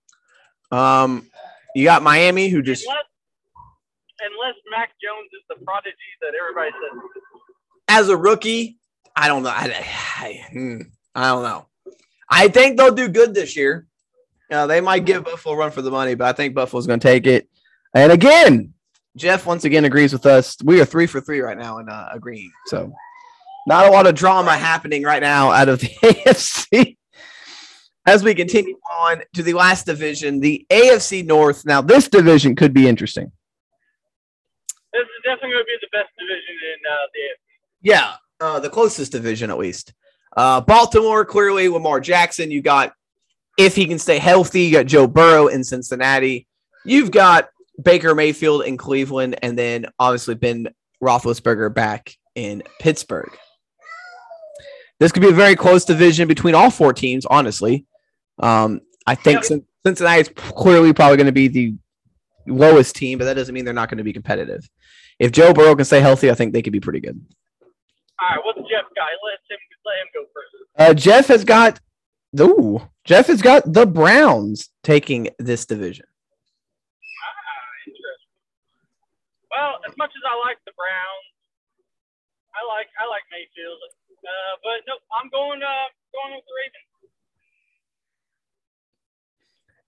Um, 0.73 1.29
you 1.77 1.85
got 1.85 2.03
Miami, 2.03 2.49
who 2.49 2.61
just 2.61 2.85
unless, 2.85 3.05
unless 4.21 4.55
Mac 4.71 4.91
Jones 5.03 5.29
is 5.33 5.43
the 5.49 5.65
prodigy 5.65 5.97
that 6.21 6.33
everybody 6.41 6.71
says. 6.71 7.01
As 7.87 8.09
a 8.09 8.17
rookie, 8.17 8.79
I 9.15 9.29
don't 9.29 9.45
know. 9.45 9.51
I, 9.51 9.87
I, 10.19 10.45
hmm, 10.51 10.81
I 11.15 11.29
don't 11.29 11.45
know. 11.45 11.67
I 12.29 12.49
think 12.49 12.77
they'll 12.77 12.95
do 12.95 13.09
good 13.09 13.35
this 13.35 13.57
year. 13.57 13.87
Uh, 14.51 14.67
they 14.67 14.81
might 14.81 15.05
give 15.05 15.25
Buffalo 15.25 15.55
a 15.55 15.59
run 15.59 15.71
for 15.71 15.83
the 15.83 15.91
money, 15.91 16.15
but 16.15 16.27
I 16.27 16.33
think 16.33 16.55
Buffalo's 16.55 16.87
going 16.87 17.01
to 17.01 17.07
take 17.07 17.27
it. 17.27 17.49
And 17.95 18.11
again, 18.11 18.74
Jeff 19.17 19.47
once 19.47 19.65
again 19.65 19.85
agrees 19.85 20.13
with 20.13 20.27
us. 20.27 20.57
We 20.65 20.81
are 20.81 20.85
three 20.85 21.07
for 21.07 21.21
three 21.21 21.41
right 21.41 21.57
now 21.57 21.79
in 21.79 21.89
uh, 21.89 22.09
agreeing. 22.13 22.51
So, 22.67 22.93
not 23.67 23.87
a 23.87 23.91
lot 23.91 24.07
of 24.07 24.15
drama 24.15 24.57
happening 24.57 25.03
right 25.05 25.23
now 25.23 25.51
out 25.51 25.69
of 25.69 25.81
the 25.81 25.89
AFC. 26.03 26.97
As 28.07 28.23
we 28.23 28.35
continue 28.35 28.77
on 29.01 29.23
to 29.35 29.43
the 29.43 29.55
last 29.55 29.87
division, 29.87 30.41
the 30.41 30.67
AFC 30.69 31.25
North. 31.25 31.65
Now, 31.65 31.81
this 31.81 32.09
division 32.09 32.55
could 32.55 32.75
be 32.75 32.87
interesting. 32.87 33.33
This 34.93 35.03
is 35.03 35.23
definitely 35.25 35.51
going 35.51 35.63
to 35.63 35.67
be 35.67 35.79
the 35.81 35.89
best 35.93 36.11
division 36.19 36.55
in 36.73 36.93
uh, 36.93 36.97
the 37.15 37.21
AFC. 37.21 37.39
Yeah, 37.83 38.15
uh, 38.41 38.61
the 38.61 38.71
closest 38.71 39.13
division 39.13 39.51
at 39.51 39.59
least. 39.59 39.95
Uh, 40.37 40.61
Baltimore, 40.61 41.25
clearly, 41.25 41.69
Lamar 41.69 42.01
Jackson. 42.01 42.51
You 42.51 42.61
got, 42.61 42.93
if 43.57 43.77
he 43.77 43.87
can 43.87 43.99
stay 43.99 44.19
healthy, 44.19 44.63
you 44.63 44.73
got 44.73 44.87
Joe 44.87 45.07
Burrow 45.07 45.47
in 45.47 45.65
Cincinnati. 45.65 46.47
You've 46.85 47.11
got 47.11 47.49
Baker 47.83 48.15
Mayfield 48.15 48.65
in 48.65 48.77
Cleveland, 48.77 49.37
and 49.43 49.59
then 49.59 49.87
obviously 49.99 50.35
Ben 50.35 50.69
Roethlisberger 51.03 51.75
back 51.75 52.17
in 52.35 52.63
Pittsburgh. 52.81 53.37
This 55.01 55.13
could 55.13 55.23
be 55.23 55.29
a 55.29 55.33
very 55.33 55.57
close 55.57 55.85
division 55.85 56.29
between 56.29 56.55
all 56.55 56.71
four 56.71 56.93
teams, 56.93 57.27
honestly. 57.27 57.85
Um, 58.39 58.81
I 59.07 59.15
think 59.15 59.49
yeah. 59.51 59.59
Cincinnati 59.85 60.21
is 60.21 60.29
clearly 60.35 60.93
probably 60.93 61.17
going 61.17 61.27
to 61.27 61.33
be 61.33 61.49
the 61.49 61.75
lowest 62.47 62.95
team, 62.95 63.19
but 63.19 63.25
that 63.25 63.35
doesn't 63.35 63.55
mean 63.55 63.65
they're 63.65 63.75
not 63.75 63.89
going 63.89 63.99
to 63.99 64.05
be 64.05 64.13
competitive. 64.13 64.69
If 65.19 65.33
Joe 65.33 65.53
Burrow 65.53 65.75
can 65.75 65.85
stay 65.85 66.01
healthy, 66.01 66.31
I 66.31 66.35
think 66.35 66.53
they 66.53 66.63
could 66.63 66.73
be 66.73 66.81
pretty 66.81 67.01
good. 67.01 67.21
All 68.21 68.29
right, 68.31 68.39
what's 68.45 68.59
Jeff 68.61 68.85
got? 68.95 69.09
Let 69.25 69.39
him 69.51 69.59
let 69.85 69.97
him 69.99 70.07
go 70.15 70.25
first. 70.33 70.55
Uh, 70.79 70.95
Jeff 70.95 71.29
has 71.29 71.45
got. 71.45 71.81
Ooh, 72.41 72.81
Jeff 73.05 73.29
has 73.29 73.43
got 73.43 73.73
the 73.73 73.87
Browns 73.87 74.71
taking 74.83 75.29
this 75.39 75.67
division. 75.67 76.07
Well, 79.55 79.79
as 79.87 79.95
much 79.97 80.11
as 80.11 80.23
I 80.27 80.35
like 80.47 80.59
the 80.67 80.73
Browns, 80.75 81.31
I 82.55 82.67
like 82.67 82.89
I 82.99 83.07
like 83.07 83.23
Mayfield, 83.31 83.79
uh, 84.19 84.55
but 84.63 84.83
no, 84.89 84.95
I'm 85.15 85.31
going 85.31 85.63
uh, 85.63 85.89
going 86.11 86.35
with 86.35 86.45
the 86.45 86.55
Ravens. 86.59 86.91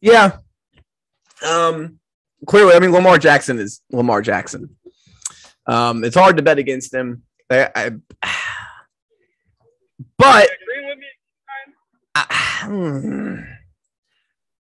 Yeah. 0.01 0.39
Um. 1.45 1.99
Clearly, 2.47 2.75
I 2.75 2.79
mean 2.79 2.93
Lamar 2.93 3.19
Jackson 3.19 3.59
is 3.59 3.81
Lamar 3.91 4.23
Jackson. 4.23 4.77
Um, 5.67 6.05
it's 6.05 6.15
hard 6.15 6.37
to 6.37 6.45
bet 6.45 6.59
against 6.59 6.95
him. 6.95 7.25
I, 7.51 7.69
I 7.75 7.91
but 10.17 10.49
I. 12.15 13.43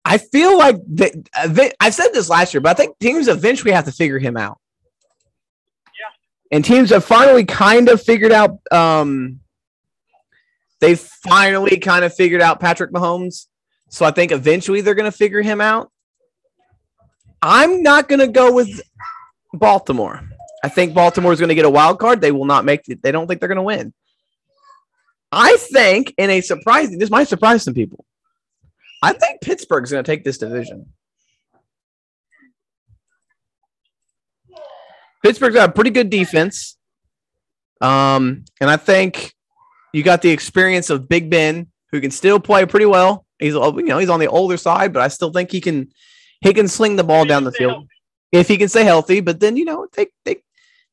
I 0.09 0.17
feel 0.17 0.57
like 0.57 0.77
they, 0.87 1.11
I've 1.35 1.93
said 1.93 2.11
this 2.13 2.29
last 2.29 2.53
year, 2.53 2.61
but 2.61 2.69
I 2.69 2.73
think 2.75 2.97
teams 2.97 3.27
eventually 3.27 3.73
have 3.73 3.83
to 3.85 3.91
figure 3.91 4.19
him 4.19 4.37
out 4.37 4.57
and 6.51 6.63
teams 6.63 6.89
have 6.91 7.03
finally 7.03 7.45
kind 7.45 7.89
of 7.89 8.01
figured 8.01 8.31
out. 8.31 8.59
Um, 8.71 9.41
they 10.79 10.95
finally 10.95 11.77
kind 11.79 12.05
of 12.05 12.13
figured 12.13 12.41
out 12.41 12.59
Patrick 12.59 12.91
Mahomes. 12.91 13.47
So 13.89 14.05
I 14.05 14.11
think 14.11 14.31
eventually 14.31 14.81
they're 14.81 14.95
going 14.95 15.11
to 15.11 15.17
figure 15.17 15.41
him 15.41 15.61
out. 15.61 15.91
I'm 17.41 17.81
not 17.83 18.09
going 18.09 18.19
to 18.19 18.27
go 18.27 18.53
with 18.53 18.81
Baltimore. 19.53 20.21
I 20.63 20.69
think 20.69 20.93
Baltimore 20.93 21.33
is 21.33 21.39
going 21.39 21.49
to 21.49 21.55
get 21.55 21.65
a 21.65 21.69
wild 21.69 21.99
card. 21.99 22.19
They 22.21 22.31
will 22.31 22.45
not 22.45 22.65
make 22.65 22.87
it. 22.89 23.01
They 23.01 23.11
don't 23.11 23.27
think 23.27 23.39
they're 23.39 23.47
going 23.47 23.57
to 23.57 23.61
win. 23.63 23.93
I 25.31 25.57
think 25.57 26.13
in 26.17 26.29
a 26.29 26.41
surprising, 26.41 26.97
this 26.99 27.09
might 27.09 27.27
surprise 27.27 27.63
some 27.63 27.73
people. 27.73 28.05
I 29.01 29.13
think 29.13 29.41
Pittsburgh 29.41 29.83
is 29.83 29.91
going 29.91 30.03
to 30.03 30.11
take 30.11 30.23
this 30.23 30.37
division. 30.37 30.87
Pittsburgh's 35.23 35.55
got 35.55 35.69
a 35.69 35.73
pretty 35.73 35.89
good 35.89 36.09
defense. 36.09 36.77
Um, 37.81 38.45
and 38.59 38.69
I 38.69 38.77
think 38.77 39.33
you 39.93 40.03
got 40.03 40.21
the 40.21 40.29
experience 40.29 40.89
of 40.89 41.09
Big 41.09 41.29
Ben, 41.29 41.67
who 41.91 42.01
can 42.01 42.11
still 42.11 42.39
play 42.39 42.65
pretty 42.65 42.85
well. 42.85 43.25
He's 43.39 43.53
you 43.53 43.83
know 43.83 43.97
he's 43.99 44.09
on 44.09 44.19
the 44.19 44.27
older 44.27 44.57
side, 44.57 44.93
but 44.93 45.01
I 45.01 45.07
still 45.09 45.31
think 45.31 45.51
he 45.51 45.61
can 45.61 45.91
he 46.41 46.53
can 46.53 46.67
sling 46.67 46.95
the 46.95 47.03
ball 47.03 47.25
down 47.25 47.43
the 47.43 47.51
field 47.51 47.71
healthy. 47.71 47.87
if 48.31 48.47
he 48.47 48.57
can 48.57 48.69
stay 48.69 48.83
healthy. 48.83 49.19
But 49.19 49.39
then 49.39 49.57
you 49.57 49.65
know 49.65 49.87
they 49.93 50.07
they 50.25 50.37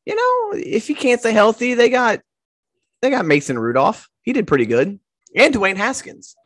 you 0.04 0.14
know 0.14 0.58
if 0.58 0.86
he 0.86 0.94
can't 0.94 1.20
stay 1.20 1.32
healthy, 1.32 1.74
they 1.74 1.88
got 1.88 2.20
they 3.00 3.10
got 3.10 3.26
Mason 3.26 3.58
Rudolph. 3.58 4.08
He 4.22 4.32
did 4.32 4.46
pretty 4.46 4.66
good, 4.66 4.98
and 5.34 5.54
Dwayne 5.54 5.76
Haskins. 5.76 6.36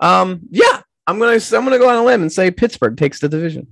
Um, 0.00 0.40
yeah, 0.50 0.82
I'm 1.06 1.18
gonna 1.18 1.40
I'm 1.52 1.64
gonna 1.64 1.78
go 1.78 1.88
on 1.88 1.96
a 1.96 2.04
limb 2.04 2.22
and 2.22 2.32
say 2.32 2.50
Pittsburgh 2.50 2.96
takes 2.96 3.20
the 3.20 3.28
division. 3.28 3.68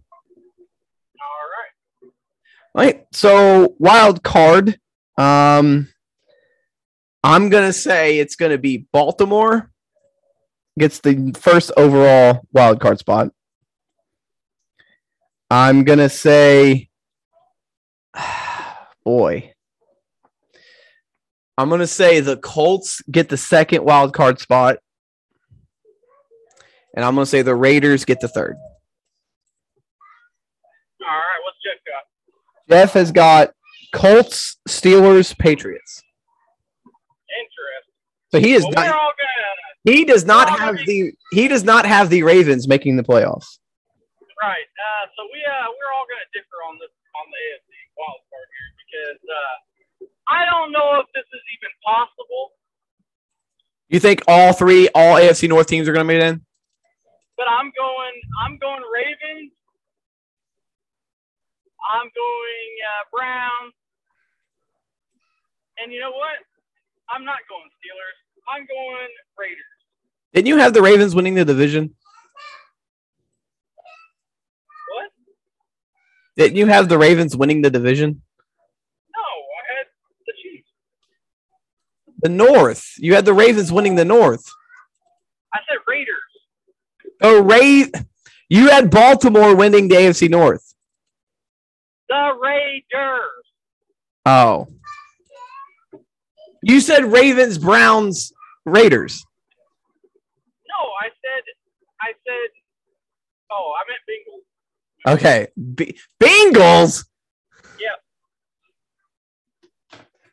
Right. 2.75 3.07
So 3.13 3.75
wild 3.79 4.23
card. 4.23 4.79
Um, 5.17 5.89
I'm 7.25 7.49
gonna 7.49 7.73
say 7.73 8.19
it's 8.19 8.37
gonna 8.37 8.59
be 8.59 8.87
Baltimore 8.93 9.71
gets 10.79 11.01
the 11.01 11.33
first 11.37 11.73
overall 11.77 12.47
wild 12.53 12.81
card 12.81 12.99
spot. 12.99 13.31
I'm 15.51 15.85
gonna 15.85 16.09
say, 16.09 16.89
boy, 19.05 19.53
I'm 21.57 21.69
gonna 21.69 21.87
say 21.87 22.21
the 22.21 22.37
Colts 22.37 23.03
get 23.11 23.29
the 23.29 23.37
second 23.37 23.85
wild 23.85 24.15
card 24.15 24.39
spot, 24.41 24.79
and 26.95 27.05
I'm 27.05 27.15
gonna 27.15 27.27
say 27.27 27.43
the 27.43 27.55
Raiders 27.55 28.05
get 28.05 28.21
the 28.21 28.29
third. 28.29 28.57
All 31.01 31.09
right, 31.09 31.41
what's 31.45 31.59
Jeff 31.65 31.83
got? 31.85 32.05
Jeff 32.69 32.93
has 32.93 33.13
got 33.13 33.51
Colts, 33.93 34.57
Steelers, 34.69 35.37
Patriots. 35.37 36.03
Interesting. 37.29 37.95
So 38.31 38.39
he 38.41 38.53
is 38.55 38.63
well, 38.65 38.73
not. 38.73 38.95
He 39.85 40.05
does 40.05 40.27
not 40.27 40.51
have 40.51 40.77
the. 40.87 41.13
He 41.33 41.49
does 41.49 41.65
not 41.65 41.87
have 41.87 42.11
the 42.11 42.23
Ravens 42.23 42.69
making 42.69 42.97
the 42.97 43.03
playoffs. 43.03 43.59
Right. 44.43 44.69
Uh, 44.69 45.05
so 45.17 45.25
we 45.33 45.41
uh, 45.41 45.67
we're 45.73 45.93
all 45.97 46.05
going 46.05 46.21
to 46.21 46.31
differ 46.37 46.61
on 46.69 46.77
this 46.79 46.93
on 47.17 47.27
the 47.31 47.41
AFC 47.49 47.73
wild 47.97 48.21
card 48.29 48.49
here 48.53 48.71
because 48.79 49.23
uh, 49.25 49.55
I 50.29 50.45
don't 50.45 50.73
know 50.73 51.01
if 51.01 51.07
this 51.15 51.25
is 51.25 51.43
even 51.57 51.73
possible. 51.85 52.53
You 53.89 53.99
think 53.99 54.23
all 54.29 54.53
three, 54.53 54.89
all 54.95 55.17
AFC 55.17 55.49
North 55.49 55.67
teams 55.67 55.89
are 55.89 55.93
going 55.93 56.07
to 56.07 56.13
meet 56.13 56.23
in? 56.23 56.45
But 57.37 57.47
I'm 57.49 57.73
going. 57.73 58.15
I'm 58.45 58.59
going 58.59 58.83
Ravens, 58.93 59.53
I'm 61.89 62.11
going 62.13 62.71
uh, 62.85 63.05
Brown, 63.11 63.73
And 65.83 65.93
you 65.93 66.01
know 66.01 66.11
what? 66.11 66.37
I'm 67.09 67.25
not 67.25 67.39
going 67.49 67.65
Steelers. 67.81 68.19
I'm 68.55 68.67
going 68.67 69.09
Raiders. 69.39 69.65
Didn't 70.35 70.49
you 70.49 70.59
have 70.59 70.75
the 70.75 70.83
Ravens 70.83 71.15
winning 71.15 71.35
the 71.35 71.47
division? 71.47 71.95
What? 74.95 75.11
Didn't 76.37 76.59
you 76.59 76.67
have 76.67 76.91
the 76.91 76.99
Ravens 76.99 77.35
winning 77.35 77.63
the 77.63 77.71
division? 77.71 78.21
No, 79.17 79.23
I 79.23 79.79
had 79.79 79.87
the 80.27 80.33
Chiefs. 80.43 80.69
The 82.21 82.29
North. 82.29 82.93
You 82.99 83.15
had 83.15 83.25
the 83.25 83.33
Ravens 83.33 83.73
winning 83.73 83.95
the 83.95 84.05
North. 84.05 84.45
I 85.55 85.61
said 85.67 85.79
Raiders. 85.89 86.17
Oh, 87.23 87.43
Ray. 87.43 87.91
You 88.51 88.69
had 88.69 88.91
Baltimore 88.91 89.57
winning 89.57 89.89
the 89.89 89.95
AFC 89.95 90.29
North. 90.29 90.68
The 92.09 92.33
Raiders. 92.41 93.45
Oh. 94.27 94.67
You 96.63 96.81
said 96.81 97.05
Ravens, 97.05 97.59
Browns, 97.59 98.33
Raiders. 98.65 99.25
No, 100.69 100.75
I 101.01 101.09
said, 101.09 101.43
I 102.01 102.13
said, 102.27 102.51
oh, 103.51 103.73
I 103.79 103.85
meant 103.89 104.01
Bengals. 104.09 104.45
Okay. 105.15 105.49
B- 105.75 105.97
Bengals. 106.21 107.05
Yeah. 107.81 107.97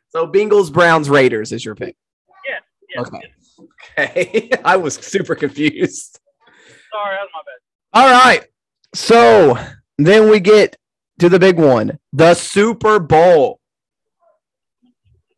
So 0.08 0.26
Bengals, 0.26 0.72
Browns, 0.72 1.08
Raiders 1.08 1.52
is 1.52 1.64
your 1.64 1.74
pick. 1.74 1.96
Yes. 2.48 2.62
yes 2.94 3.06
Okay. 3.06 3.20
yes. 3.22 3.32
Okay. 3.98 4.50
I 4.64 4.76
was 4.76 4.94
super 4.94 5.34
confused. 5.34 6.20
Sorry, 6.92 7.16
that's 7.16 7.30
my 7.32 7.42
bad. 7.44 7.60
All 8.00 8.10
right. 8.10 8.44
So 8.94 9.58
then 9.98 10.30
we 10.30 10.40
get 10.40 10.76
to 11.18 11.28
the 11.28 11.38
big 11.38 11.58
one 11.58 11.98
the 12.12 12.34
Super 12.34 12.98
Bowl. 12.98 13.60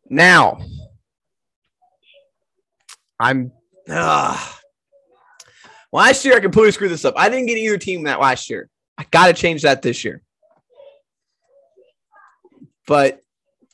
Now, 0.09 0.59
I'm. 3.19 3.51
Uh, 3.87 4.37
last 5.91 6.25
year, 6.25 6.35
I 6.35 6.39
completely 6.39 6.71
screwed 6.71 6.91
this 6.91 7.05
up. 7.05 7.15
I 7.17 7.29
didn't 7.29 7.47
get 7.47 7.57
either 7.57 7.77
team 7.77 8.03
that 8.03 8.19
last 8.19 8.49
year. 8.49 8.69
I 8.97 9.05
got 9.11 9.27
to 9.27 9.33
change 9.33 9.63
that 9.63 9.81
this 9.81 10.03
year. 10.03 10.21
But 12.85 13.21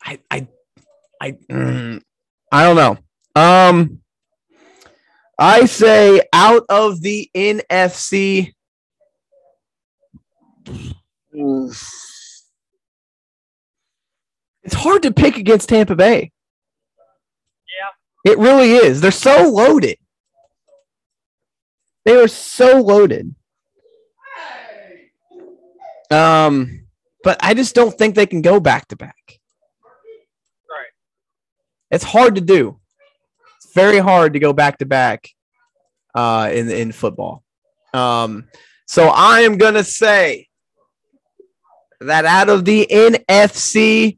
I, 0.03 0.19
I, 0.29 0.47
I, 1.21 1.31
mm, 1.49 2.01
I 2.51 2.63
don't 2.63 2.75
know. 2.75 2.97
Um, 3.41 4.01
I 5.37 5.65
say 5.65 6.21
out 6.31 6.63
of 6.69 7.01
the 7.01 7.29
NFC. 7.35 8.53
It's 14.63 14.73
hard 14.73 15.03
to 15.03 15.11
pick 15.11 15.37
against 15.37 15.69
Tampa 15.69 15.95
Bay. 15.95 16.31
Yeah. 18.25 18.31
It 18.31 18.37
really 18.37 18.71
is. 18.71 19.01
They're 19.01 19.11
so 19.11 19.49
loaded. 19.49 19.97
They 22.05 22.15
are 22.15 22.27
so 22.27 22.81
loaded. 22.81 23.35
Um, 26.11 26.85
but 27.23 27.37
I 27.41 27.53
just 27.53 27.73
don't 27.73 27.97
think 27.97 28.15
they 28.15 28.27
can 28.27 28.41
go 28.41 28.59
back 28.59 28.87
to 28.89 28.95
back. 28.95 29.39
Right. 30.69 30.91
It's 31.91 32.03
hard 32.03 32.35
to 32.35 32.41
do. 32.41 32.79
It's 33.57 33.73
very 33.73 33.97
hard 33.97 34.33
to 34.33 34.39
go 34.39 34.53
back 34.53 34.77
to 34.79 34.85
back 34.85 35.29
uh 36.13 36.49
in 36.53 36.69
in 36.69 36.91
football. 36.91 37.43
Um 37.93 38.47
so 38.87 39.07
I 39.09 39.41
am 39.41 39.57
going 39.57 39.73
to 39.73 39.83
say 39.83 40.47
that 42.01 42.25
out 42.25 42.49
of 42.49 42.65
the 42.65 42.87
NFC 42.89 44.17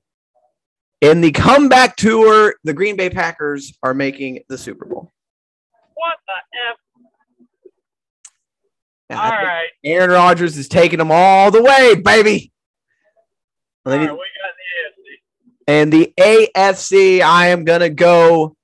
in 1.02 1.22
the 1.22 1.32
comeback 1.32 1.96
tour, 1.96 2.56
the 2.63 2.74
Green 2.74 2.96
Bay 2.96 3.10
Packers 3.10 3.78
are 3.84 3.94
making 3.94 4.40
the 4.50 4.58
Super 4.58 4.86
Bowl. 4.86 5.12
What 5.94 6.18
the 6.26 6.34
F? 6.72 6.78
And 9.10 9.20
All 9.20 9.30
right. 9.30 9.68
Aaron 9.84 10.10
Rodgers 10.10 10.58
is 10.58 10.68
taking 10.68 11.00
them 11.00 11.12
all 11.12 11.52
the 11.52 11.62
way, 11.62 11.96
baby. 11.96 12.52
All 13.86 13.94
And 13.94 14.02
we 14.02 14.08
got 14.08 14.18
the 14.58 14.63
AFC. 14.92 15.16
And 15.68 15.94
the 15.94 16.13
AFC, 16.20 17.22
I 17.22 17.48
am 17.48 17.63
going 17.63 17.82
to 17.82 17.90
go 17.90 18.56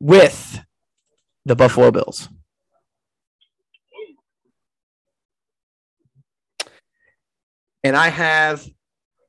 with 0.00 0.60
the 1.44 1.56
Buffalo 1.56 1.90
Bills. 1.90 2.28
And 7.88 7.96
I 7.96 8.08
have 8.10 8.68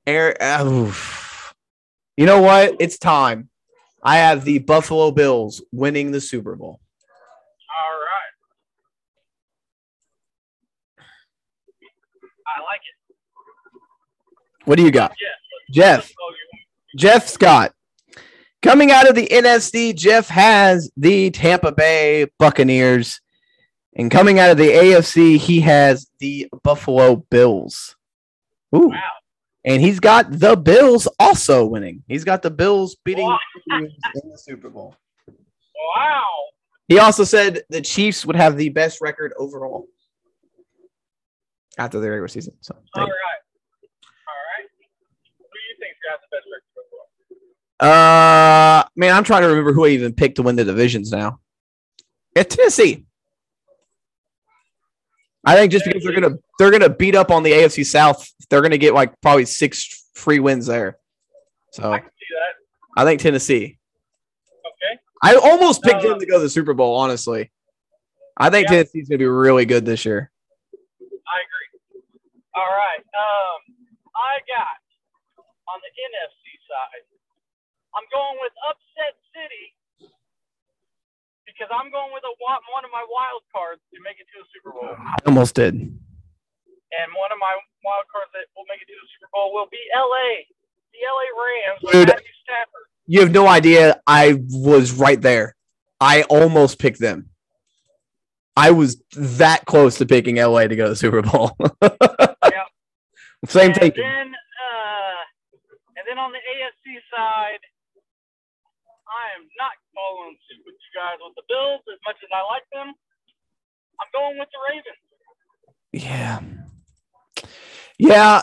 Aaron. 0.05 0.35
Uh, 0.41 0.65
oof. 0.65 1.53
You 2.17 2.25
know 2.25 2.41
what? 2.41 2.75
It's 2.81 2.97
time. 2.97 3.47
I 4.03 4.17
have 4.17 4.43
the 4.43 4.59
Buffalo 4.59 5.11
Bills 5.11 5.63
winning 5.71 6.11
the 6.11 6.19
Super 6.19 6.57
Bowl. 6.57 6.81
All 7.69 7.99
right. 8.01 8.33
I 12.45 12.61
like 12.63 12.81
it. 12.81 13.81
What 14.65 14.75
do 14.75 14.83
you 14.83 14.91
got? 14.91 15.15
Jeff. 15.71 16.09
You- 16.09 16.97
Jeff 16.97 17.29
Scott. 17.29 17.71
Coming 18.61 18.91
out 18.91 19.07
of 19.07 19.15
the 19.15 19.29
NFC, 19.29 19.95
Jeff 19.95 20.27
has 20.27 20.91
the 20.97 21.31
Tampa 21.31 21.71
Bay 21.71 22.27
Buccaneers. 22.37 23.21
And 23.95 24.11
coming 24.11 24.37
out 24.37 24.51
of 24.51 24.57
the 24.57 24.67
AFC, 24.69 25.37
he 25.37 25.61
has 25.61 26.09
the 26.19 26.49
Buffalo 26.61 27.25
Bills. 27.31 27.95
Ooh. 28.75 28.89
Wow. 28.89 29.01
And 29.65 29.81
he's 29.81 29.99
got 29.99 30.31
the 30.31 30.55
Bills 30.55 31.07
also 31.19 31.65
winning. 31.65 32.03
He's 32.07 32.23
got 32.23 32.41
the 32.41 32.49
Bills 32.51 32.95
beating 33.03 33.25
Wow. 33.27 33.37
the 33.67 33.75
in 34.23 34.29
the 34.29 34.37
Super 34.37 34.69
Bowl. 34.69 34.95
Wow. 35.27 36.23
He 36.87 36.97
also 36.97 37.23
said 37.23 37.63
the 37.69 37.81
Chiefs 37.81 38.25
would 38.25 38.35
have 38.35 38.57
the 38.57 38.69
best 38.69 38.99
record 39.01 39.33
overall 39.37 39.87
after 41.77 41.99
the 41.99 42.09
regular 42.09 42.27
season. 42.27 42.53
So 42.61 42.75
All 42.95 43.01
right. 43.03 43.09
All 43.09 43.09
right. 43.09 44.67
Who 45.37 45.43
do 45.43 45.59
you 45.69 45.75
think's 45.79 45.99
got 46.07 46.19
the 46.21 46.35
best 46.35 46.45
record? 46.51 46.65
Uh, 47.81 48.83
man, 48.97 49.15
I'm 49.15 49.23
trying 49.23 49.43
to 49.43 49.47
remember 49.47 49.71
who 49.71 49.85
I 49.85 49.89
even 49.89 50.13
picked 50.13 50.35
to 50.35 50.41
win 50.41 50.55
the 50.57 50.65
divisions 50.65 51.11
now. 51.11 51.39
Yeah, 52.35 52.43
Tennessee. 52.43 53.05
I 55.45 55.55
think 55.55 55.71
just 55.71 55.85
because 55.85 56.03
they're 56.03 56.13
gonna 56.19 56.35
they're 56.57 56.71
gonna 56.71 56.89
beat 56.89 57.15
up 57.15 57.31
on 57.31 57.43
the 57.43 57.51
AFC 57.51 57.85
South, 57.85 58.29
they're 58.49 58.61
gonna 58.61 58.77
get 58.77 58.93
like 58.93 59.13
probably 59.21 59.45
six 59.45 60.09
free 60.13 60.39
wins 60.39 60.65
there. 60.65 60.97
So 61.71 61.91
I 61.93 61.99
can 61.99 62.09
see 62.09 62.25
that. 62.35 63.01
I 63.01 63.05
think 63.05 63.21
Tennessee. 63.21 63.77
Okay. 64.65 64.99
I 65.23 65.35
almost 65.35 65.81
picked 65.83 66.03
Uh, 66.03 66.09
them 66.09 66.19
to 66.19 66.25
go 66.25 66.37
to 66.37 66.43
the 66.43 66.49
Super 66.49 66.73
Bowl. 66.73 66.95
Honestly, 66.95 67.51
I 68.37 68.49
think 68.49 68.67
Yeah. 68.67 68.77
Tennessee's 68.83 69.07
gonna 69.07 69.19
be 69.19 69.25
really 69.25 69.65
good 69.65 69.85
this 69.85 70.03
year. 70.05 70.29
I 71.01 71.37
agree. 71.39 72.01
All 72.55 72.67
right. 72.67 72.99
Um, 72.99 73.75
I 74.15 74.39
got 74.47 74.75
on 75.71 75.79
the 75.79 75.91
NFC 76.03 76.59
side. 76.67 77.05
I'm 77.95 78.03
going 78.13 78.37
with 78.41 78.53
upset 78.67 79.15
city 79.33 79.75
because 81.59 81.75
I'm 81.75 81.91
going 81.91 82.15
with 82.15 82.23
a 82.23 82.31
one 82.39 82.85
of 82.87 82.91
my 82.95 83.03
wild 83.11 83.43
cards 83.51 83.83
to 83.91 83.99
make 83.99 84.15
it 84.23 84.27
to 84.31 84.39
the 84.39 84.47
Super 84.55 84.71
Bowl, 84.71 84.95
I 84.95 85.19
almost 85.27 85.59
did. 85.59 85.75
and 85.75 87.07
one 87.19 87.31
of 87.35 87.39
my 87.43 87.51
wild 87.83 88.07
cards 88.07 88.31
that 88.31 88.47
will 88.55 88.63
make 88.71 88.79
it 88.79 88.87
to 88.87 88.95
the 88.95 89.07
Super 89.19 89.27
Bowl 89.35 89.51
will 89.51 89.67
be 89.67 89.83
LA, 89.91 90.47
the 90.95 91.03
LA 91.03 91.27
Rams 91.35 91.79
with 91.83 91.91
Dude. 91.91 92.07
Matthew 92.07 92.31
Stafford. 92.47 92.87
You 93.07 93.19
have 93.19 93.31
no 93.31 93.47
idea. 93.47 93.99
I 94.07 94.39
was 94.47 94.93
right 94.93 95.19
there. 95.19 95.55
I 95.99 96.23
almost 96.23 96.79
picked 96.79 96.99
them. 96.99 97.29
I 98.55 98.71
was 98.71 99.03
that 99.15 99.65
close 99.65 99.97
to 99.97 100.05
picking 100.05 100.37
LA 100.37 100.67
to 100.67 100.75
go 100.75 100.83
to 100.85 100.89
the 100.91 100.95
Super 100.95 101.21
Bowl. 101.21 101.57
Same 103.47 103.73
thing. 103.73 103.91
then, 103.95 104.31
uh, 104.35 105.21
and 105.95 106.03
then 106.07 106.17
on 106.19 106.31
the 106.31 106.39
AFC 106.39 106.99
side, 107.11 107.59
I 109.07 109.39
am 109.39 109.47
not 109.57 109.73
following 109.99 110.35
suit 110.47 110.63
with 110.65 110.75
you 110.75 110.91
guys 110.95 111.17
with 111.19 111.35
the 111.35 111.43
Bills 111.47 111.81
as 111.91 111.99
much 112.07 112.15
as 112.23 112.29
I 112.31 112.41
like 112.47 112.63
them. 112.71 112.93
I'm 113.99 114.09
going 114.13 114.39
with 114.39 114.49
the 114.51 114.59
Ravens. 114.71 115.03
Yeah. 115.91 116.39
Yeah. 117.97 118.41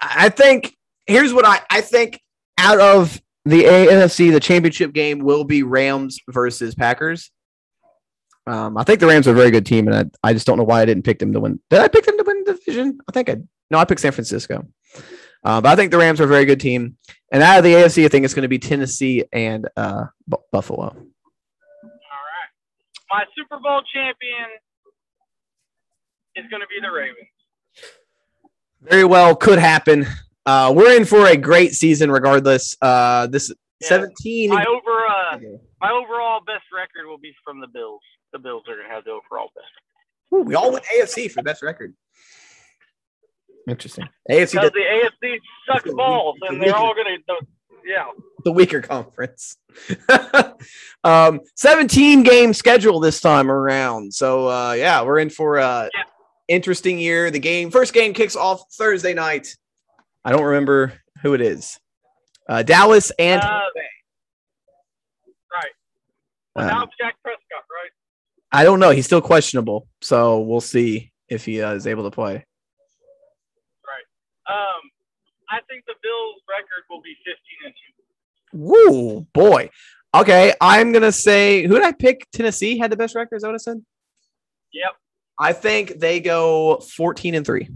I 0.00 0.28
think 0.28 0.76
here's 1.06 1.32
what 1.32 1.46
I 1.46 1.60
I 1.70 1.80
think 1.80 2.20
out 2.58 2.80
of 2.80 3.20
the 3.44 3.64
AFC, 3.64 4.30
the 4.30 4.40
championship 4.40 4.92
game 4.92 5.20
will 5.20 5.44
be 5.44 5.62
Rams 5.62 6.20
versus 6.28 6.74
Packers. 6.74 7.30
Um, 8.46 8.76
I 8.76 8.84
think 8.84 9.00
the 9.00 9.06
Rams 9.06 9.26
are 9.28 9.32
a 9.32 9.34
very 9.34 9.50
good 9.50 9.66
team, 9.66 9.88
and 9.88 10.12
I, 10.22 10.28
I 10.28 10.32
just 10.32 10.46
don't 10.46 10.58
know 10.58 10.64
why 10.64 10.80
I 10.80 10.84
didn't 10.84 11.04
pick 11.04 11.18
them 11.18 11.32
to 11.32 11.40
win. 11.40 11.60
Did 11.70 11.80
I 11.80 11.88
pick 11.88 12.06
them 12.06 12.18
to 12.18 12.24
win 12.24 12.44
the 12.44 12.54
division? 12.54 12.98
I 13.08 13.12
think 13.12 13.30
I 13.30 13.36
no, 13.70 13.78
I 13.78 13.84
picked 13.84 14.00
San 14.00 14.12
Francisco. 14.12 14.66
Uh, 15.44 15.60
but 15.60 15.70
I 15.70 15.76
think 15.76 15.90
the 15.90 15.98
Rams 15.98 16.20
are 16.20 16.24
a 16.24 16.28
very 16.28 16.44
good 16.44 16.60
team. 16.60 16.96
And 17.32 17.42
out 17.42 17.58
of 17.58 17.64
the 17.64 17.72
AFC, 17.72 18.04
I 18.04 18.08
think 18.08 18.24
it's 18.26 18.34
going 18.34 18.42
to 18.42 18.48
be 18.48 18.58
Tennessee 18.58 19.24
and 19.32 19.66
uh, 19.76 20.04
Bu- 20.28 20.36
Buffalo. 20.52 20.84
All 20.84 20.92
right. 20.92 22.50
My 23.10 23.24
Super 23.36 23.58
Bowl 23.58 23.80
champion 23.92 24.48
is 26.36 26.44
going 26.50 26.60
to 26.60 26.66
be 26.68 26.74
the 26.80 26.90
Ravens. 26.90 27.26
Very 28.82 29.04
well, 29.04 29.34
could 29.34 29.58
happen. 29.58 30.06
uh, 30.46 30.72
we're 30.76 30.94
in 30.96 31.04
for 31.04 31.26
a 31.26 31.36
great 31.36 31.72
season 31.72 32.10
regardless. 32.10 32.76
Uh, 32.82 33.26
this 33.28 33.50
Yeah. 33.80 33.88
17. 33.88 34.50
My 34.50 34.64
over 34.66 34.90
uh, 35.06 35.38
my 35.80 35.90
overall 35.90 36.40
best 36.46 36.64
record 36.72 37.06
will 37.08 37.18
be 37.18 37.32
from 37.44 37.60
the 37.60 37.66
Bills. 37.68 38.00
The 38.32 38.38
Bills 38.38 38.62
are 38.68 38.76
gonna 38.76 38.92
have 38.94 39.04
the 39.04 39.10
overall 39.12 39.50
best. 39.54 39.66
Ooh, 40.34 40.42
we 40.42 40.54
all 40.54 40.70
went 40.72 40.84
AFC 40.84 41.30
for 41.30 41.42
best 41.42 41.62
record. 41.62 41.94
Interesting. 43.68 44.04
AFC 44.30 44.52
Because 44.52 44.70
does 44.70 44.70
the 44.72 44.80
AFC 45.26 45.36
sucks 45.68 45.84
the 45.84 45.94
balls, 45.94 46.36
weak- 46.40 46.50
and 46.50 46.60
the 46.60 46.64
they're 46.66 46.74
weaker- 46.74 46.84
all 46.84 46.94
gonna. 46.94 47.16
Yeah. 47.84 48.04
the 48.44 48.52
weaker 48.52 48.80
conference. 48.80 49.56
um, 51.04 51.40
17 51.56 52.22
game 52.22 52.52
schedule 52.54 53.00
this 53.00 53.20
time 53.20 53.50
around. 53.50 54.14
So 54.14 54.48
uh, 54.48 54.72
yeah, 54.74 55.02
we're 55.02 55.18
in 55.18 55.30
for 55.30 55.58
a 55.58 55.88
Yeah. 55.94 56.02
interesting 56.48 56.98
year. 56.98 57.30
The 57.32 57.40
game 57.40 57.70
first 57.72 57.92
game 57.92 58.14
kicks 58.14 58.36
off 58.36 58.62
Thursday 58.78 59.14
night. 59.14 59.56
I 60.24 60.30
don't 60.30 60.44
remember 60.44 60.92
who 61.22 61.34
it 61.34 61.40
is. 61.40 61.78
Uh, 62.48 62.62
Dallas 62.62 63.10
and 63.18 63.40
Uh, 63.42 63.46
right. 65.52 65.64
Uh, 66.56 66.62
Without 66.64 66.88
Dak 67.00 67.14
Prescott, 67.22 67.42
right? 67.50 67.90
I 68.52 68.64
don't 68.64 68.78
know. 68.80 68.90
He's 68.90 69.06
still 69.06 69.22
questionable, 69.22 69.88
so 70.02 70.40
we'll 70.40 70.60
see 70.60 71.12
if 71.28 71.44
he 71.44 71.62
uh, 71.62 71.72
is 71.74 71.86
able 71.86 72.04
to 72.04 72.10
play. 72.10 72.44
Um, 74.52 74.90
I 75.50 75.60
think 75.68 75.84
the 75.86 75.94
Bills' 76.02 76.42
record 76.48 76.84
will 76.90 77.02
be 77.02 77.16
15 77.24 77.34
and 77.66 77.74
two. 77.74 77.92
Woo, 78.54 79.26
boy. 79.32 79.70
Okay, 80.14 80.52
I'm 80.60 80.92
gonna 80.92 81.12
say 81.12 81.66
who 81.66 81.74
did 81.74 81.84
I 81.84 81.92
pick? 81.92 82.26
Tennessee 82.32 82.78
had 82.78 82.90
the 82.90 82.96
best 82.96 83.14
record. 83.14 83.36
Is 83.36 83.42
that 83.42 83.48
what 83.48 83.54
I 83.54 83.58
said? 83.58 83.82
Yep. 84.72 84.92
I 85.38 85.52
think 85.52 85.98
they 85.98 86.20
go 86.20 86.78
14 86.78 87.34
and 87.34 87.46
3. 87.46 87.68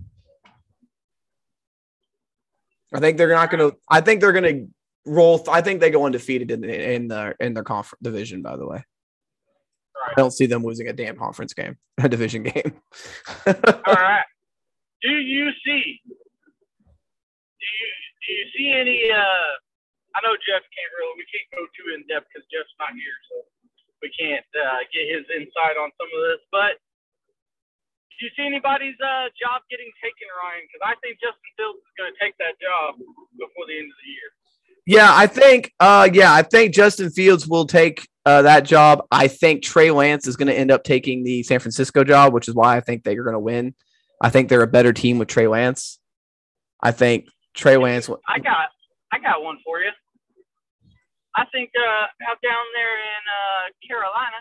I 2.94 3.00
think 3.00 3.18
they're 3.18 3.28
not 3.28 3.50
going 3.50 3.70
to 3.70 3.76
I 3.90 4.00
think 4.00 4.20
they're 4.20 4.32
going 4.32 4.44
to 4.44 4.68
roll 5.04 5.44
I 5.48 5.60
think 5.60 5.80
they 5.80 5.90
go 5.90 6.06
undefeated 6.06 6.50
in 6.50 6.60
the, 6.60 6.92
in 6.94 7.08
their 7.08 7.32
in 7.40 7.54
their 7.54 7.64
conference 7.64 8.00
division 8.02 8.42
by 8.42 8.56
the 8.56 8.66
way. 8.66 8.84
I 10.06 10.12
don't 10.16 10.30
see 10.30 10.46
them 10.46 10.62
losing 10.62 10.86
a 10.88 10.92
damn 10.92 11.16
conference 11.16 11.52
game, 11.52 11.76
a 11.98 12.08
division 12.08 12.44
game. 12.44 12.80
All 13.46 13.94
right. 13.94 14.24
Do 15.02 15.10
you 15.10 15.50
see? 15.64 16.00
Do 18.26 18.28
you 18.32 18.46
see 18.56 18.68
any? 18.74 19.10
Uh, 19.10 19.52
I 20.14 20.24
know 20.24 20.34
Jeff 20.42 20.64
can't 20.64 20.92
really. 20.98 21.14
We 21.20 21.26
can't 21.28 21.50
go 21.54 21.62
too 21.76 21.86
in 21.94 22.02
depth 22.08 22.30
because 22.32 22.46
Jeff's 22.48 22.72
not 22.80 22.94
here, 22.96 23.18
so 23.30 23.34
we 24.02 24.08
can't 24.16 24.46
uh, 24.56 24.82
get 24.90 25.06
his 25.06 25.24
insight 25.34 25.76
on 25.76 25.92
some 25.94 26.10
of 26.10 26.20
this. 26.26 26.42
But 26.50 26.80
do 28.16 28.26
you 28.26 28.32
see 28.32 28.46
anybody's 28.48 28.96
uh, 28.98 29.28
job 29.36 29.62
getting 29.68 29.92
taken, 30.00 30.26
Ryan? 30.40 30.64
Because 30.64 30.84
I 30.88 30.94
think 31.04 31.20
Justin 31.20 31.50
Fields 31.60 31.84
is 31.84 31.94
going 32.00 32.10
to 32.10 32.18
take 32.18 32.34
that 32.40 32.56
job 32.56 32.96
before 33.36 33.68
the 33.68 33.76
end 33.76 33.92
of 33.92 33.98
the 34.00 34.08
year. 34.08 34.28
yeah, 34.86 35.10
I 35.12 35.26
think 35.26 35.72
uh 35.80 36.08
yeah, 36.12 36.32
I 36.32 36.42
think 36.42 36.74
Justin 36.74 37.10
Fields 37.10 37.46
will 37.46 37.66
take 37.66 38.08
uh, 38.24 38.42
that 38.42 38.64
job. 38.64 39.06
I 39.10 39.28
think 39.28 39.62
Trey 39.62 39.90
Lance 39.90 40.26
is 40.26 40.36
going 40.36 40.48
to 40.48 40.58
end 40.58 40.70
up 40.70 40.82
taking 40.82 41.22
the 41.22 41.42
San 41.44 41.60
Francisco 41.60 42.04
job, 42.04 42.32
which 42.32 42.48
is 42.48 42.54
why 42.54 42.76
I 42.76 42.80
think 42.80 43.04
they're 43.04 43.22
going 43.22 43.34
to 43.34 43.38
win. 43.38 43.74
I 44.20 44.30
think 44.30 44.48
they're 44.48 44.62
a 44.62 44.66
better 44.66 44.92
team 44.92 45.18
with 45.18 45.28
Trey 45.28 45.46
Lance. 45.46 45.98
I 46.82 46.90
think 46.92 47.26
Trey 47.56 47.76
Lance 47.76 48.08
I 48.28 48.38
got 48.38 48.68
I 49.12 49.18
got 49.18 49.42
one 49.42 49.58
for 49.64 49.80
you. 49.80 49.90
I 51.34 51.44
think 51.52 51.70
uh, 51.76 52.30
out 52.30 52.38
down 52.42 52.64
there 52.74 52.96
in 52.96 53.22
uh, 53.28 53.64
Carolina, 53.86 54.40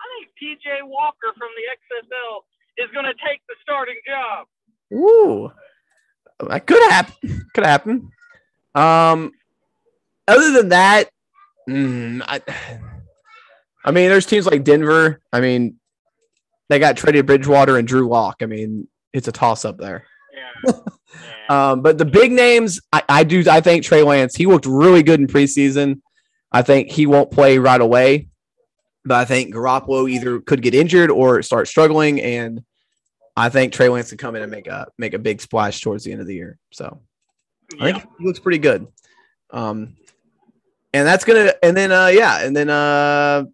I 0.00 0.04
think 0.18 0.32
PJ 0.36 0.86
Walker 0.86 1.32
from 1.38 1.48
the 1.56 1.64
XFL 1.72 2.42
is 2.78 2.90
going 2.92 3.06
to 3.06 3.14
take 3.24 3.40
the 3.48 3.54
starting 3.62 3.96
job. 4.06 4.46
Ooh, 4.92 5.52
that 6.48 6.66
could 6.66 6.82
happen. 6.90 7.46
Could 7.54 7.64
happen. 7.64 8.10
Um, 8.74 9.32
other 10.28 10.52
than 10.52 10.68
that, 10.70 11.10
mm, 11.68 12.22
I, 12.26 12.40
I 13.84 13.90
mean, 13.90 14.08
there's 14.08 14.26
teams 14.26 14.46
like 14.46 14.64
Denver. 14.64 15.20
I 15.32 15.40
mean, 15.40 15.78
they 16.68 16.78
got 16.78 16.96
Teddy 16.96 17.22
Bridgewater 17.22 17.78
and 17.78 17.88
Drew 17.88 18.08
Lock. 18.08 18.36
I 18.40 18.46
mean, 18.46 18.88
it's 19.12 19.28
a 19.28 19.32
toss 19.32 19.64
up 19.64 19.78
there. 19.78 20.06
Um, 21.48 21.82
but 21.82 21.98
the 21.98 22.06
big 22.06 22.32
names, 22.32 22.80
I, 22.92 23.02
I 23.08 23.24
do. 23.24 23.44
I 23.50 23.60
think 23.60 23.84
Trey 23.84 24.02
Lance. 24.02 24.34
He 24.34 24.46
looked 24.46 24.64
really 24.64 25.02
good 25.02 25.20
in 25.20 25.26
preseason. 25.26 26.00
I 26.50 26.62
think 26.62 26.90
he 26.90 27.04
won't 27.04 27.30
play 27.30 27.58
right 27.58 27.80
away, 27.80 28.28
but 29.04 29.16
I 29.16 29.24
think 29.26 29.54
Garoppolo 29.54 30.10
either 30.10 30.40
could 30.40 30.62
get 30.62 30.74
injured 30.74 31.10
or 31.10 31.42
start 31.42 31.68
struggling, 31.68 32.20
and 32.20 32.62
I 33.36 33.48
think 33.50 33.72
Trey 33.72 33.88
Lance 33.88 34.08
can 34.08 34.18
come 34.18 34.34
in 34.34 34.42
and 34.42 34.50
make 34.50 34.66
a 34.66 34.86
make 34.96 35.14
a 35.14 35.18
big 35.18 35.42
splash 35.42 35.80
towards 35.80 36.04
the 36.04 36.12
end 36.12 36.20
of 36.20 36.26
the 36.26 36.34
year. 36.34 36.58
So 36.72 37.00
I 37.78 37.88
yeah. 37.88 37.98
think 37.98 38.08
he 38.18 38.26
looks 38.26 38.38
pretty 38.38 38.58
good. 38.58 38.86
Um, 39.50 39.96
and 40.94 41.06
that's 41.06 41.24
gonna, 41.24 41.52
and 41.62 41.76
then 41.76 41.92
uh, 41.92 42.06
yeah, 42.06 42.44
and 42.44 42.56
then 42.56 42.70
uh, 42.70 43.44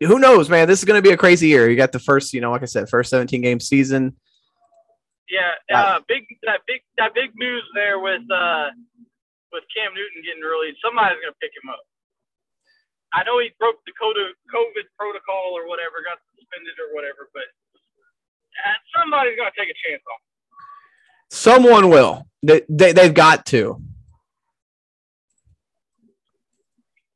who 0.00 0.18
knows, 0.18 0.50
man? 0.50 0.68
This 0.68 0.80
is 0.80 0.84
gonna 0.84 1.02
be 1.02 1.12
a 1.12 1.16
crazy 1.16 1.48
year. 1.48 1.70
You 1.70 1.76
got 1.76 1.92
the 1.92 1.98
first, 1.98 2.34
you 2.34 2.42
know, 2.42 2.50
like 2.50 2.62
I 2.62 2.66
said, 2.66 2.88
first 2.88 3.10
17 3.10 3.40
game 3.40 3.60
season. 3.60 4.16
Yeah, 5.30 5.56
uh, 5.72 6.00
big 6.06 6.28
that 6.44 6.60
big 6.68 6.84
that 6.98 7.14
big 7.14 7.32
news 7.34 7.64
there 7.74 7.98
with 7.98 8.22
uh, 8.28 8.68
with 9.52 9.64
Cam 9.72 9.94
Newton 9.96 10.20
getting 10.20 10.44
released. 10.44 10.84
Somebody's 10.84 11.16
gonna 11.24 11.36
pick 11.40 11.52
him 11.56 11.72
up. 11.72 11.80
I 13.14 13.24
know 13.24 13.40
he 13.40 13.48
broke 13.58 13.80
the 13.88 13.96
COVID 13.96 14.36
COVID 14.52 14.86
protocol 14.98 15.56
or 15.56 15.64
whatever, 15.68 16.04
got 16.04 16.20
suspended 16.36 16.76
or 16.76 16.92
whatever, 16.92 17.32
but 17.32 17.48
uh, 18.68 18.76
somebody's 18.92 19.36
gonna 19.38 19.56
take 19.56 19.72
a 19.72 19.78
chance 19.80 20.02
on. 20.04 20.18
him. 20.20 20.24
Someone 21.30 21.88
will. 21.88 22.28
They, 22.42 22.62
they 22.68 22.92
they've 22.92 23.14
got 23.14 23.46
to. 23.46 23.80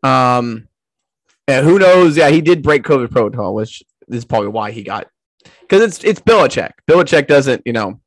Um, 0.03 0.69
and 1.47 1.67
who 1.67 1.79
knows? 1.79 2.17
Yeah, 2.17 2.31
he 2.31 2.41
did 2.41 2.63
break 2.63 2.85
COVID 2.85 3.11
protocol, 3.11 3.55
which 3.55 3.83
is 4.09 4.25
probably 4.25 4.49
why 4.49 4.71
he 4.71 4.83
got 4.83 5.09
because 5.63 5.83
it's 5.83 6.05
it's 6.05 6.21
Belichick. 6.21 6.73
Belichick 6.89 7.27
doesn't, 7.27 7.63
you 7.65 7.73
know. 7.73 8.01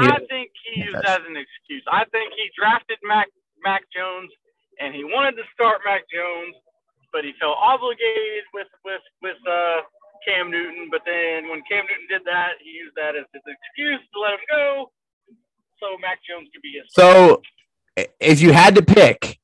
He- 0.00 0.06
I 0.06 0.18
think 0.28 0.50
he 0.64 0.80
used 0.82 0.94
that 0.96 1.20
as 1.22 1.26
an 1.26 1.36
excuse. 1.36 1.82
I 1.90 2.04
think 2.12 2.32
he 2.36 2.50
drafted 2.56 2.98
Mac 3.02 3.28
Mac 3.64 3.82
Jones 3.94 4.30
and 4.80 4.94
he 4.94 5.02
wanted 5.04 5.32
to 5.36 5.42
start 5.52 5.80
Mac 5.84 6.02
Jones, 6.12 6.54
but 7.12 7.24
he 7.24 7.32
felt 7.40 7.56
obligated 7.60 8.44
with 8.54 8.68
with 8.84 9.02
with 9.22 9.36
uh, 9.48 9.80
Cam 10.26 10.50
Newton. 10.50 10.88
But 10.90 11.02
then 11.04 11.48
when 11.48 11.62
Cam 11.68 11.84
Newton 11.86 12.06
did 12.08 12.22
that, 12.26 12.52
he 12.62 12.70
used 12.70 12.94
that 12.96 13.16
as 13.16 13.24
his 13.32 13.42
excuse 13.46 14.00
to 14.14 14.20
let 14.20 14.34
him 14.34 14.44
go, 14.50 14.92
so 15.80 15.96
Mac 16.00 16.20
Jones 16.28 16.48
could 16.52 16.62
be 16.62 16.78
his. 16.78 16.86
So, 16.90 17.42
if 18.20 18.40
you 18.40 18.52
had 18.52 18.76
to 18.76 18.82
pick, 18.82 19.38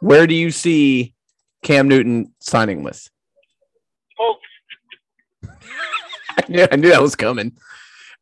where 0.00 0.26
do 0.26 0.34
you 0.34 0.50
see 0.50 1.14
Cam 1.62 1.88
Newton 1.88 2.34
signing 2.40 2.82
with? 2.82 3.08
Colts. 4.18 4.42
I 6.36 6.44
knew, 6.48 6.66
I 6.72 6.76
knew 6.76 6.88
that 6.90 7.02
was 7.02 7.16
coming. 7.16 7.52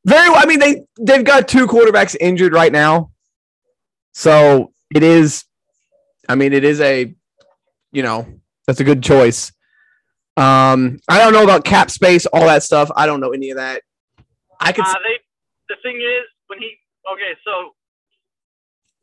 Very 0.05 0.29
well. 0.29 0.43
I 0.43 0.47
mean, 0.47 0.59
they 0.59 0.83
they've 1.01 1.25
got 1.25 1.49
two 1.49 1.67
quarterbacks 1.67 2.17
injured 2.21 2.53
right 2.53 2.73
now, 2.73 3.13
so 4.13 4.73
it 4.95 5.03
is. 5.03 5.45
I 6.29 6.35
mean, 6.35 6.53
it 6.53 6.65
is 6.65 6.81
a, 6.81 7.15
you 7.93 8.03
know, 8.03 8.27
that's 8.67 8.81
a 8.81 8.85
good 8.85 9.03
choice. 9.03 9.53
Um, 10.37 10.99
I 11.09 11.19
don't 11.19 11.33
know 11.33 11.45
about 11.45 11.65
cap 11.65 11.91
space, 11.91 12.27
all 12.27 12.47
that 12.47 12.63
stuff. 12.63 12.91
I 12.97 13.07
don't 13.07 13.21
know 13.21 13.31
any 13.31 13.51
of 13.51 13.59
that. 13.59 13.83
I 14.61 14.73
could. 14.73 14.85
Uh, 14.85 14.95
they, 15.05 15.19
the 15.69 15.77
thing 15.83 15.97
is, 15.97 16.25
when 16.47 16.59
he 16.59 16.77
okay, 17.13 17.39
so 17.45 17.75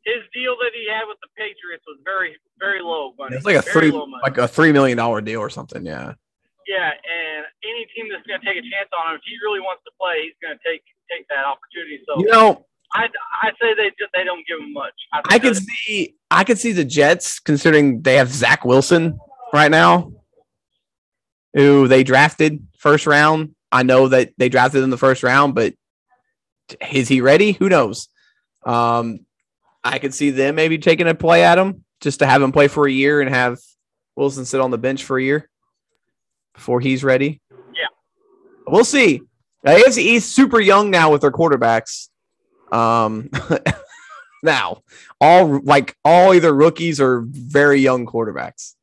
his 0.04 0.22
deal 0.34 0.56
that 0.60 0.70
he 0.74 0.88
had 0.90 1.04
with 1.06 1.18
the 1.22 1.28
Patriots 1.36 1.84
was 1.86 1.98
very 2.04 2.36
very 2.58 2.82
low 2.82 3.14
money. 3.18 3.36
it's 3.36 3.46
like 3.46 3.56
a 3.56 3.62
very 3.62 3.90
three, 3.90 4.18
like 4.22 4.38
a 4.38 4.48
three 4.48 4.72
million 4.72 4.96
dollar 4.98 5.20
deal 5.20 5.40
or 5.40 5.50
something. 5.50 5.84
Yeah. 5.84 6.14
Yeah, 6.70 6.86
and 6.86 7.46
any 7.64 7.84
team 7.96 8.06
that's 8.12 8.24
going 8.28 8.38
to 8.38 8.46
take 8.46 8.54
a 8.54 8.62
chance 8.62 8.86
on 8.94 9.10
him, 9.10 9.18
if 9.18 9.22
he 9.26 9.34
really 9.42 9.58
wants 9.58 9.82
to 9.82 9.90
play, 9.98 10.22
he's 10.22 10.38
going 10.40 10.56
to 10.56 10.62
take 10.62 10.82
take 11.10 11.26
that 11.26 11.44
opportunity. 11.44 11.98
So 12.06 12.20
You 12.20 12.30
know, 12.30 12.64
I 12.94 13.08
I 13.42 13.50
say 13.60 13.74
they 13.74 13.90
just 13.98 14.12
they 14.14 14.22
don't 14.22 14.46
give 14.46 14.60
him 14.60 14.72
much. 14.72 14.94
think 15.14 15.34
I 15.34 15.38
could 15.40 15.56
see 15.56 16.14
I 16.30 16.44
could 16.44 16.58
see 16.58 16.70
the 16.70 16.84
Jets 16.84 17.40
considering 17.40 18.02
they 18.02 18.16
have 18.18 18.30
Zach 18.30 18.64
Wilson 18.64 19.18
right 19.52 19.70
now, 19.70 20.12
who 21.54 21.88
they 21.88 22.04
drafted 22.04 22.64
first 22.78 23.04
round. 23.04 23.56
I 23.72 23.82
know 23.82 24.06
that 24.06 24.30
they 24.38 24.48
drafted 24.48 24.78
him 24.78 24.84
in 24.84 24.90
the 24.90 24.96
first 24.96 25.24
round, 25.24 25.56
but 25.56 25.74
is 26.92 27.08
he 27.08 27.20
ready? 27.20 27.50
Who 27.52 27.68
knows? 27.68 28.06
Um, 28.64 29.26
I 29.82 29.98
could 29.98 30.14
see 30.14 30.30
them 30.30 30.54
maybe 30.54 30.78
taking 30.78 31.08
a 31.08 31.16
play 31.16 31.42
at 31.42 31.58
him 31.58 31.84
just 32.00 32.20
to 32.20 32.26
have 32.26 32.42
him 32.42 32.52
play 32.52 32.68
for 32.68 32.86
a 32.86 32.92
year 32.92 33.20
and 33.20 33.28
have 33.28 33.58
Wilson 34.14 34.44
sit 34.44 34.60
on 34.60 34.70
the 34.70 34.78
bench 34.78 35.02
for 35.02 35.18
a 35.18 35.22
year 35.22 35.50
before 36.54 36.80
he's 36.80 37.04
ready. 37.04 37.40
Yeah. 37.50 37.86
we'll 38.66 38.84
see. 38.84 39.22
The 39.62 39.72
AFC 39.72 39.98
East 39.98 40.34
super 40.34 40.60
young 40.60 40.90
now 40.90 41.10
with 41.12 41.20
their 41.20 41.30
quarterbacks. 41.30 42.08
Um, 42.72 43.30
now 44.42 44.82
all 45.20 45.60
like 45.62 45.96
all 46.04 46.32
either 46.34 46.54
rookies 46.54 47.00
or 47.00 47.24
very 47.26 47.80
young 47.80 48.06
quarterbacks. 48.06 48.74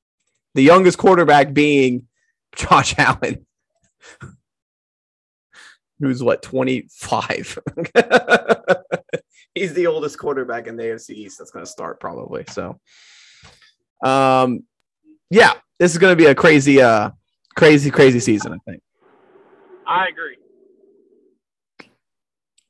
The 0.54 0.64
youngest 0.64 0.98
quarterback 0.98 1.54
being 1.54 2.08
Josh 2.56 2.96
Allen, 2.98 3.46
who's 6.00 6.22
what 6.24 6.42
twenty 6.42 6.88
five. 6.92 7.58
he's 9.54 9.74
the 9.74 9.88
oldest 9.88 10.18
quarterback 10.18 10.68
in 10.68 10.78
the 10.78 10.84
AFC 10.84 11.12
East 11.12 11.40
that's 11.40 11.52
going 11.52 11.66
to 11.66 11.72
start 11.72 12.00
probably. 12.00 12.46
So, 12.50 12.80
um, 14.04 14.64
yeah, 15.30 15.54
this 15.80 15.92
is 15.92 15.98
going 15.98 16.12
to 16.12 16.16
be 16.16 16.28
a 16.28 16.36
crazy, 16.36 16.82
uh, 16.82 17.12
crazy, 17.58 17.92
crazy 17.92 18.20
season. 18.20 18.54
I 18.54 18.58
think. 18.70 18.82
I 19.86 20.08
agree. 20.08 20.38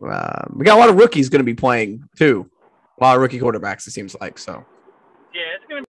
Uh, 0.03 0.45
we 0.53 0.65
got 0.65 0.77
a 0.77 0.79
lot 0.79 0.89
of 0.89 0.95
rookies 0.95 1.29
going 1.29 1.39
to 1.39 1.45
be 1.45 1.55
playing 1.55 2.03
too. 2.17 2.49
A 2.99 3.03
lot 3.03 3.15
of 3.15 3.21
rookie 3.21 3.39
quarterbacks. 3.39 3.85
It 3.87 3.91
seems 3.91 4.15
like 4.19 4.39
so. 4.39 4.65
Yeah, 5.33 5.41
it's 5.55 5.65
gonna. 5.69 5.81
Be- 5.81 5.87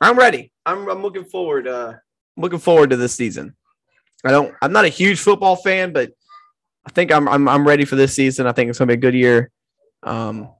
I'm 0.00 0.18
ready. 0.18 0.52
I'm, 0.64 0.88
I'm 0.88 1.02
looking 1.02 1.24
forward. 1.24 1.66
Uh, 1.66 1.94
looking 2.36 2.58
forward 2.58 2.90
to 2.90 2.96
this 2.96 3.14
season. 3.14 3.54
I 4.24 4.30
don't. 4.30 4.54
I'm 4.62 4.72
not 4.72 4.84
a 4.84 4.88
huge 4.88 5.20
football 5.20 5.56
fan, 5.56 5.92
but 5.92 6.12
I 6.86 6.90
think 6.90 7.12
I'm 7.12 7.28
I'm 7.28 7.48
I'm 7.48 7.66
ready 7.66 7.84
for 7.84 7.96
this 7.96 8.14
season. 8.14 8.46
I 8.46 8.52
think 8.52 8.70
it's 8.70 8.78
gonna 8.78 8.88
be 8.88 8.94
a 8.94 8.98
good 8.98 9.14
year. 9.14 9.50
Um, 10.02 10.50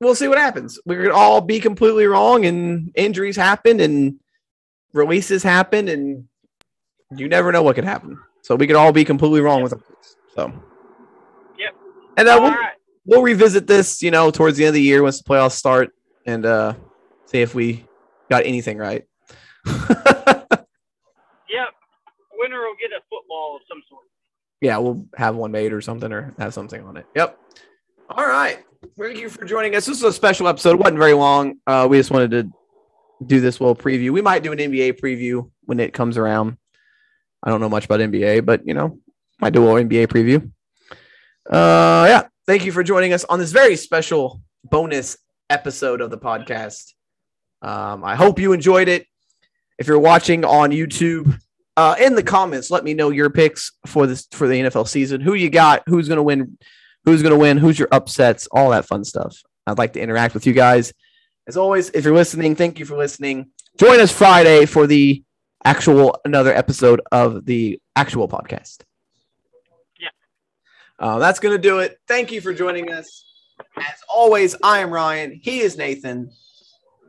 we'll 0.00 0.14
see 0.14 0.28
what 0.28 0.38
happens. 0.38 0.78
We 0.84 0.96
could 0.96 1.10
all 1.10 1.40
be 1.40 1.60
completely 1.60 2.06
wrong, 2.06 2.44
and 2.44 2.92
injuries 2.94 3.36
happen, 3.36 3.80
and 3.80 4.20
releases 4.92 5.42
happen, 5.42 5.88
and 5.88 6.24
you 7.16 7.28
never 7.28 7.52
know 7.52 7.62
what 7.62 7.74
could 7.74 7.84
happen. 7.84 8.18
So 8.42 8.56
we 8.56 8.66
could 8.66 8.76
all 8.76 8.92
be 8.92 9.04
completely 9.04 9.40
wrong 9.40 9.62
with 9.62 9.72
them. 9.72 9.82
So. 10.34 10.52
Yep. 11.58 11.74
And 12.16 12.28
uh, 12.28 12.38
we'll, 12.40 12.50
right. 12.50 12.72
we'll 13.04 13.22
revisit 13.22 13.66
this, 13.66 14.02
you 14.02 14.10
know, 14.10 14.30
towards 14.30 14.56
the 14.56 14.64
end 14.64 14.70
of 14.70 14.74
the 14.74 14.82
year 14.82 15.02
once 15.02 15.20
the 15.20 15.28
playoffs 15.28 15.52
start, 15.52 15.90
and 16.26 16.46
uh, 16.46 16.74
see 17.26 17.40
if 17.40 17.54
we 17.54 17.84
got 18.30 18.44
anything 18.46 18.78
right. 18.78 19.04
Yep. 21.50 21.68
Winner 22.34 22.60
will 22.60 22.76
get 22.80 22.90
a 22.90 23.00
football 23.08 23.56
of 23.56 23.62
some 23.68 23.82
sort. 23.88 24.04
yeah, 24.60 24.76
we'll 24.76 25.06
have 25.16 25.34
one 25.34 25.50
made 25.50 25.72
or 25.72 25.80
something, 25.80 26.12
or 26.12 26.34
have 26.38 26.52
something 26.52 26.82
on 26.84 26.96
it. 26.96 27.06
Yep. 27.16 27.38
All 28.10 28.26
right. 28.26 28.58
Thank 28.98 29.18
you 29.18 29.28
for 29.28 29.44
joining 29.44 29.74
us. 29.74 29.86
This 29.86 29.98
is 29.98 30.04
a 30.04 30.12
special 30.12 30.46
episode. 30.46 30.74
It 30.74 30.78
wasn't 30.78 30.98
very 30.98 31.14
long. 31.14 31.58
Uh, 31.66 31.86
we 31.90 31.96
just 31.96 32.10
wanted 32.10 32.30
to 32.32 32.52
do 33.24 33.40
this 33.40 33.60
little 33.60 33.76
preview. 33.76 34.10
We 34.10 34.22
might 34.22 34.42
do 34.42 34.52
an 34.52 34.58
NBA 34.58 35.00
preview 35.00 35.50
when 35.64 35.80
it 35.80 35.92
comes 35.92 36.16
around. 36.16 36.56
I 37.42 37.50
don't 37.50 37.60
know 37.60 37.68
much 37.68 37.84
about 37.84 38.00
NBA, 38.00 38.44
but 38.44 38.66
you 38.66 38.74
know, 38.74 38.98
might 39.40 39.52
do 39.52 39.62
a 39.62 39.66
little 39.66 39.88
NBA 39.88 40.08
preview. 40.08 40.50
Uh, 41.48 42.06
yeah. 42.08 42.28
Thank 42.46 42.64
you 42.64 42.72
for 42.72 42.82
joining 42.82 43.12
us 43.12 43.24
on 43.24 43.38
this 43.38 43.52
very 43.52 43.76
special 43.76 44.40
bonus 44.64 45.18
episode 45.50 46.00
of 46.00 46.10
the 46.10 46.18
podcast. 46.18 46.94
Um, 47.62 48.04
I 48.04 48.14
hope 48.14 48.38
you 48.38 48.52
enjoyed 48.52 48.88
it. 48.88 49.06
If 49.78 49.86
you're 49.86 49.98
watching 49.98 50.44
on 50.44 50.70
YouTube, 50.70 51.38
uh, 51.76 51.94
in 52.00 52.14
the 52.14 52.22
comments, 52.22 52.70
let 52.70 52.84
me 52.84 52.94
know 52.94 53.10
your 53.10 53.30
picks 53.30 53.72
for 53.86 54.06
this 54.06 54.26
for 54.32 54.48
the 54.48 54.54
NFL 54.54 54.88
season. 54.88 55.20
Who 55.20 55.34
you 55.34 55.48
got? 55.48 55.82
Who's 55.86 56.08
gonna 56.08 56.22
win? 56.22 56.58
Who's 57.04 57.22
gonna 57.22 57.38
win? 57.38 57.56
Who's 57.56 57.78
your 57.78 57.88
upsets? 57.92 58.48
All 58.48 58.70
that 58.70 58.86
fun 58.86 59.04
stuff. 59.04 59.36
I'd 59.66 59.78
like 59.78 59.92
to 59.92 60.00
interact 60.00 60.34
with 60.34 60.46
you 60.46 60.52
guys. 60.52 60.92
As 61.48 61.56
always, 61.56 61.88
if 61.90 62.04
you're 62.04 62.14
listening, 62.14 62.54
thank 62.54 62.78
you 62.78 62.84
for 62.84 62.98
listening. 62.98 63.48
Join 63.78 64.00
us 64.00 64.12
Friday 64.12 64.66
for 64.66 64.86
the 64.86 65.24
actual 65.64 66.20
another 66.26 66.54
episode 66.54 67.00
of 67.10 67.46
the 67.46 67.80
actual 67.96 68.28
podcast. 68.28 68.82
Yeah. 69.98 70.10
Uh, 70.98 71.18
that's 71.18 71.40
gonna 71.40 71.56
do 71.56 71.78
it. 71.78 71.98
Thank 72.06 72.30
you 72.30 72.42
for 72.42 72.52
joining 72.52 72.92
us. 72.92 73.24
As 73.78 73.98
always, 74.14 74.56
I 74.62 74.80
am 74.80 74.90
Ryan. 74.90 75.40
He 75.42 75.60
is 75.60 75.78
Nathan. 75.78 76.30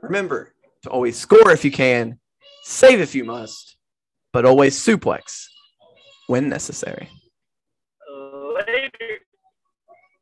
Remember 0.02 0.54
to 0.84 0.90
always 0.90 1.18
score 1.18 1.52
if 1.52 1.66
you 1.66 1.72
can, 1.72 2.18
save 2.64 3.02
if 3.02 3.14
you 3.14 3.26
must, 3.26 3.76
but 4.32 4.46
always 4.46 4.80
suplex 4.80 5.48
when 6.28 6.48
necessary. 6.48 7.10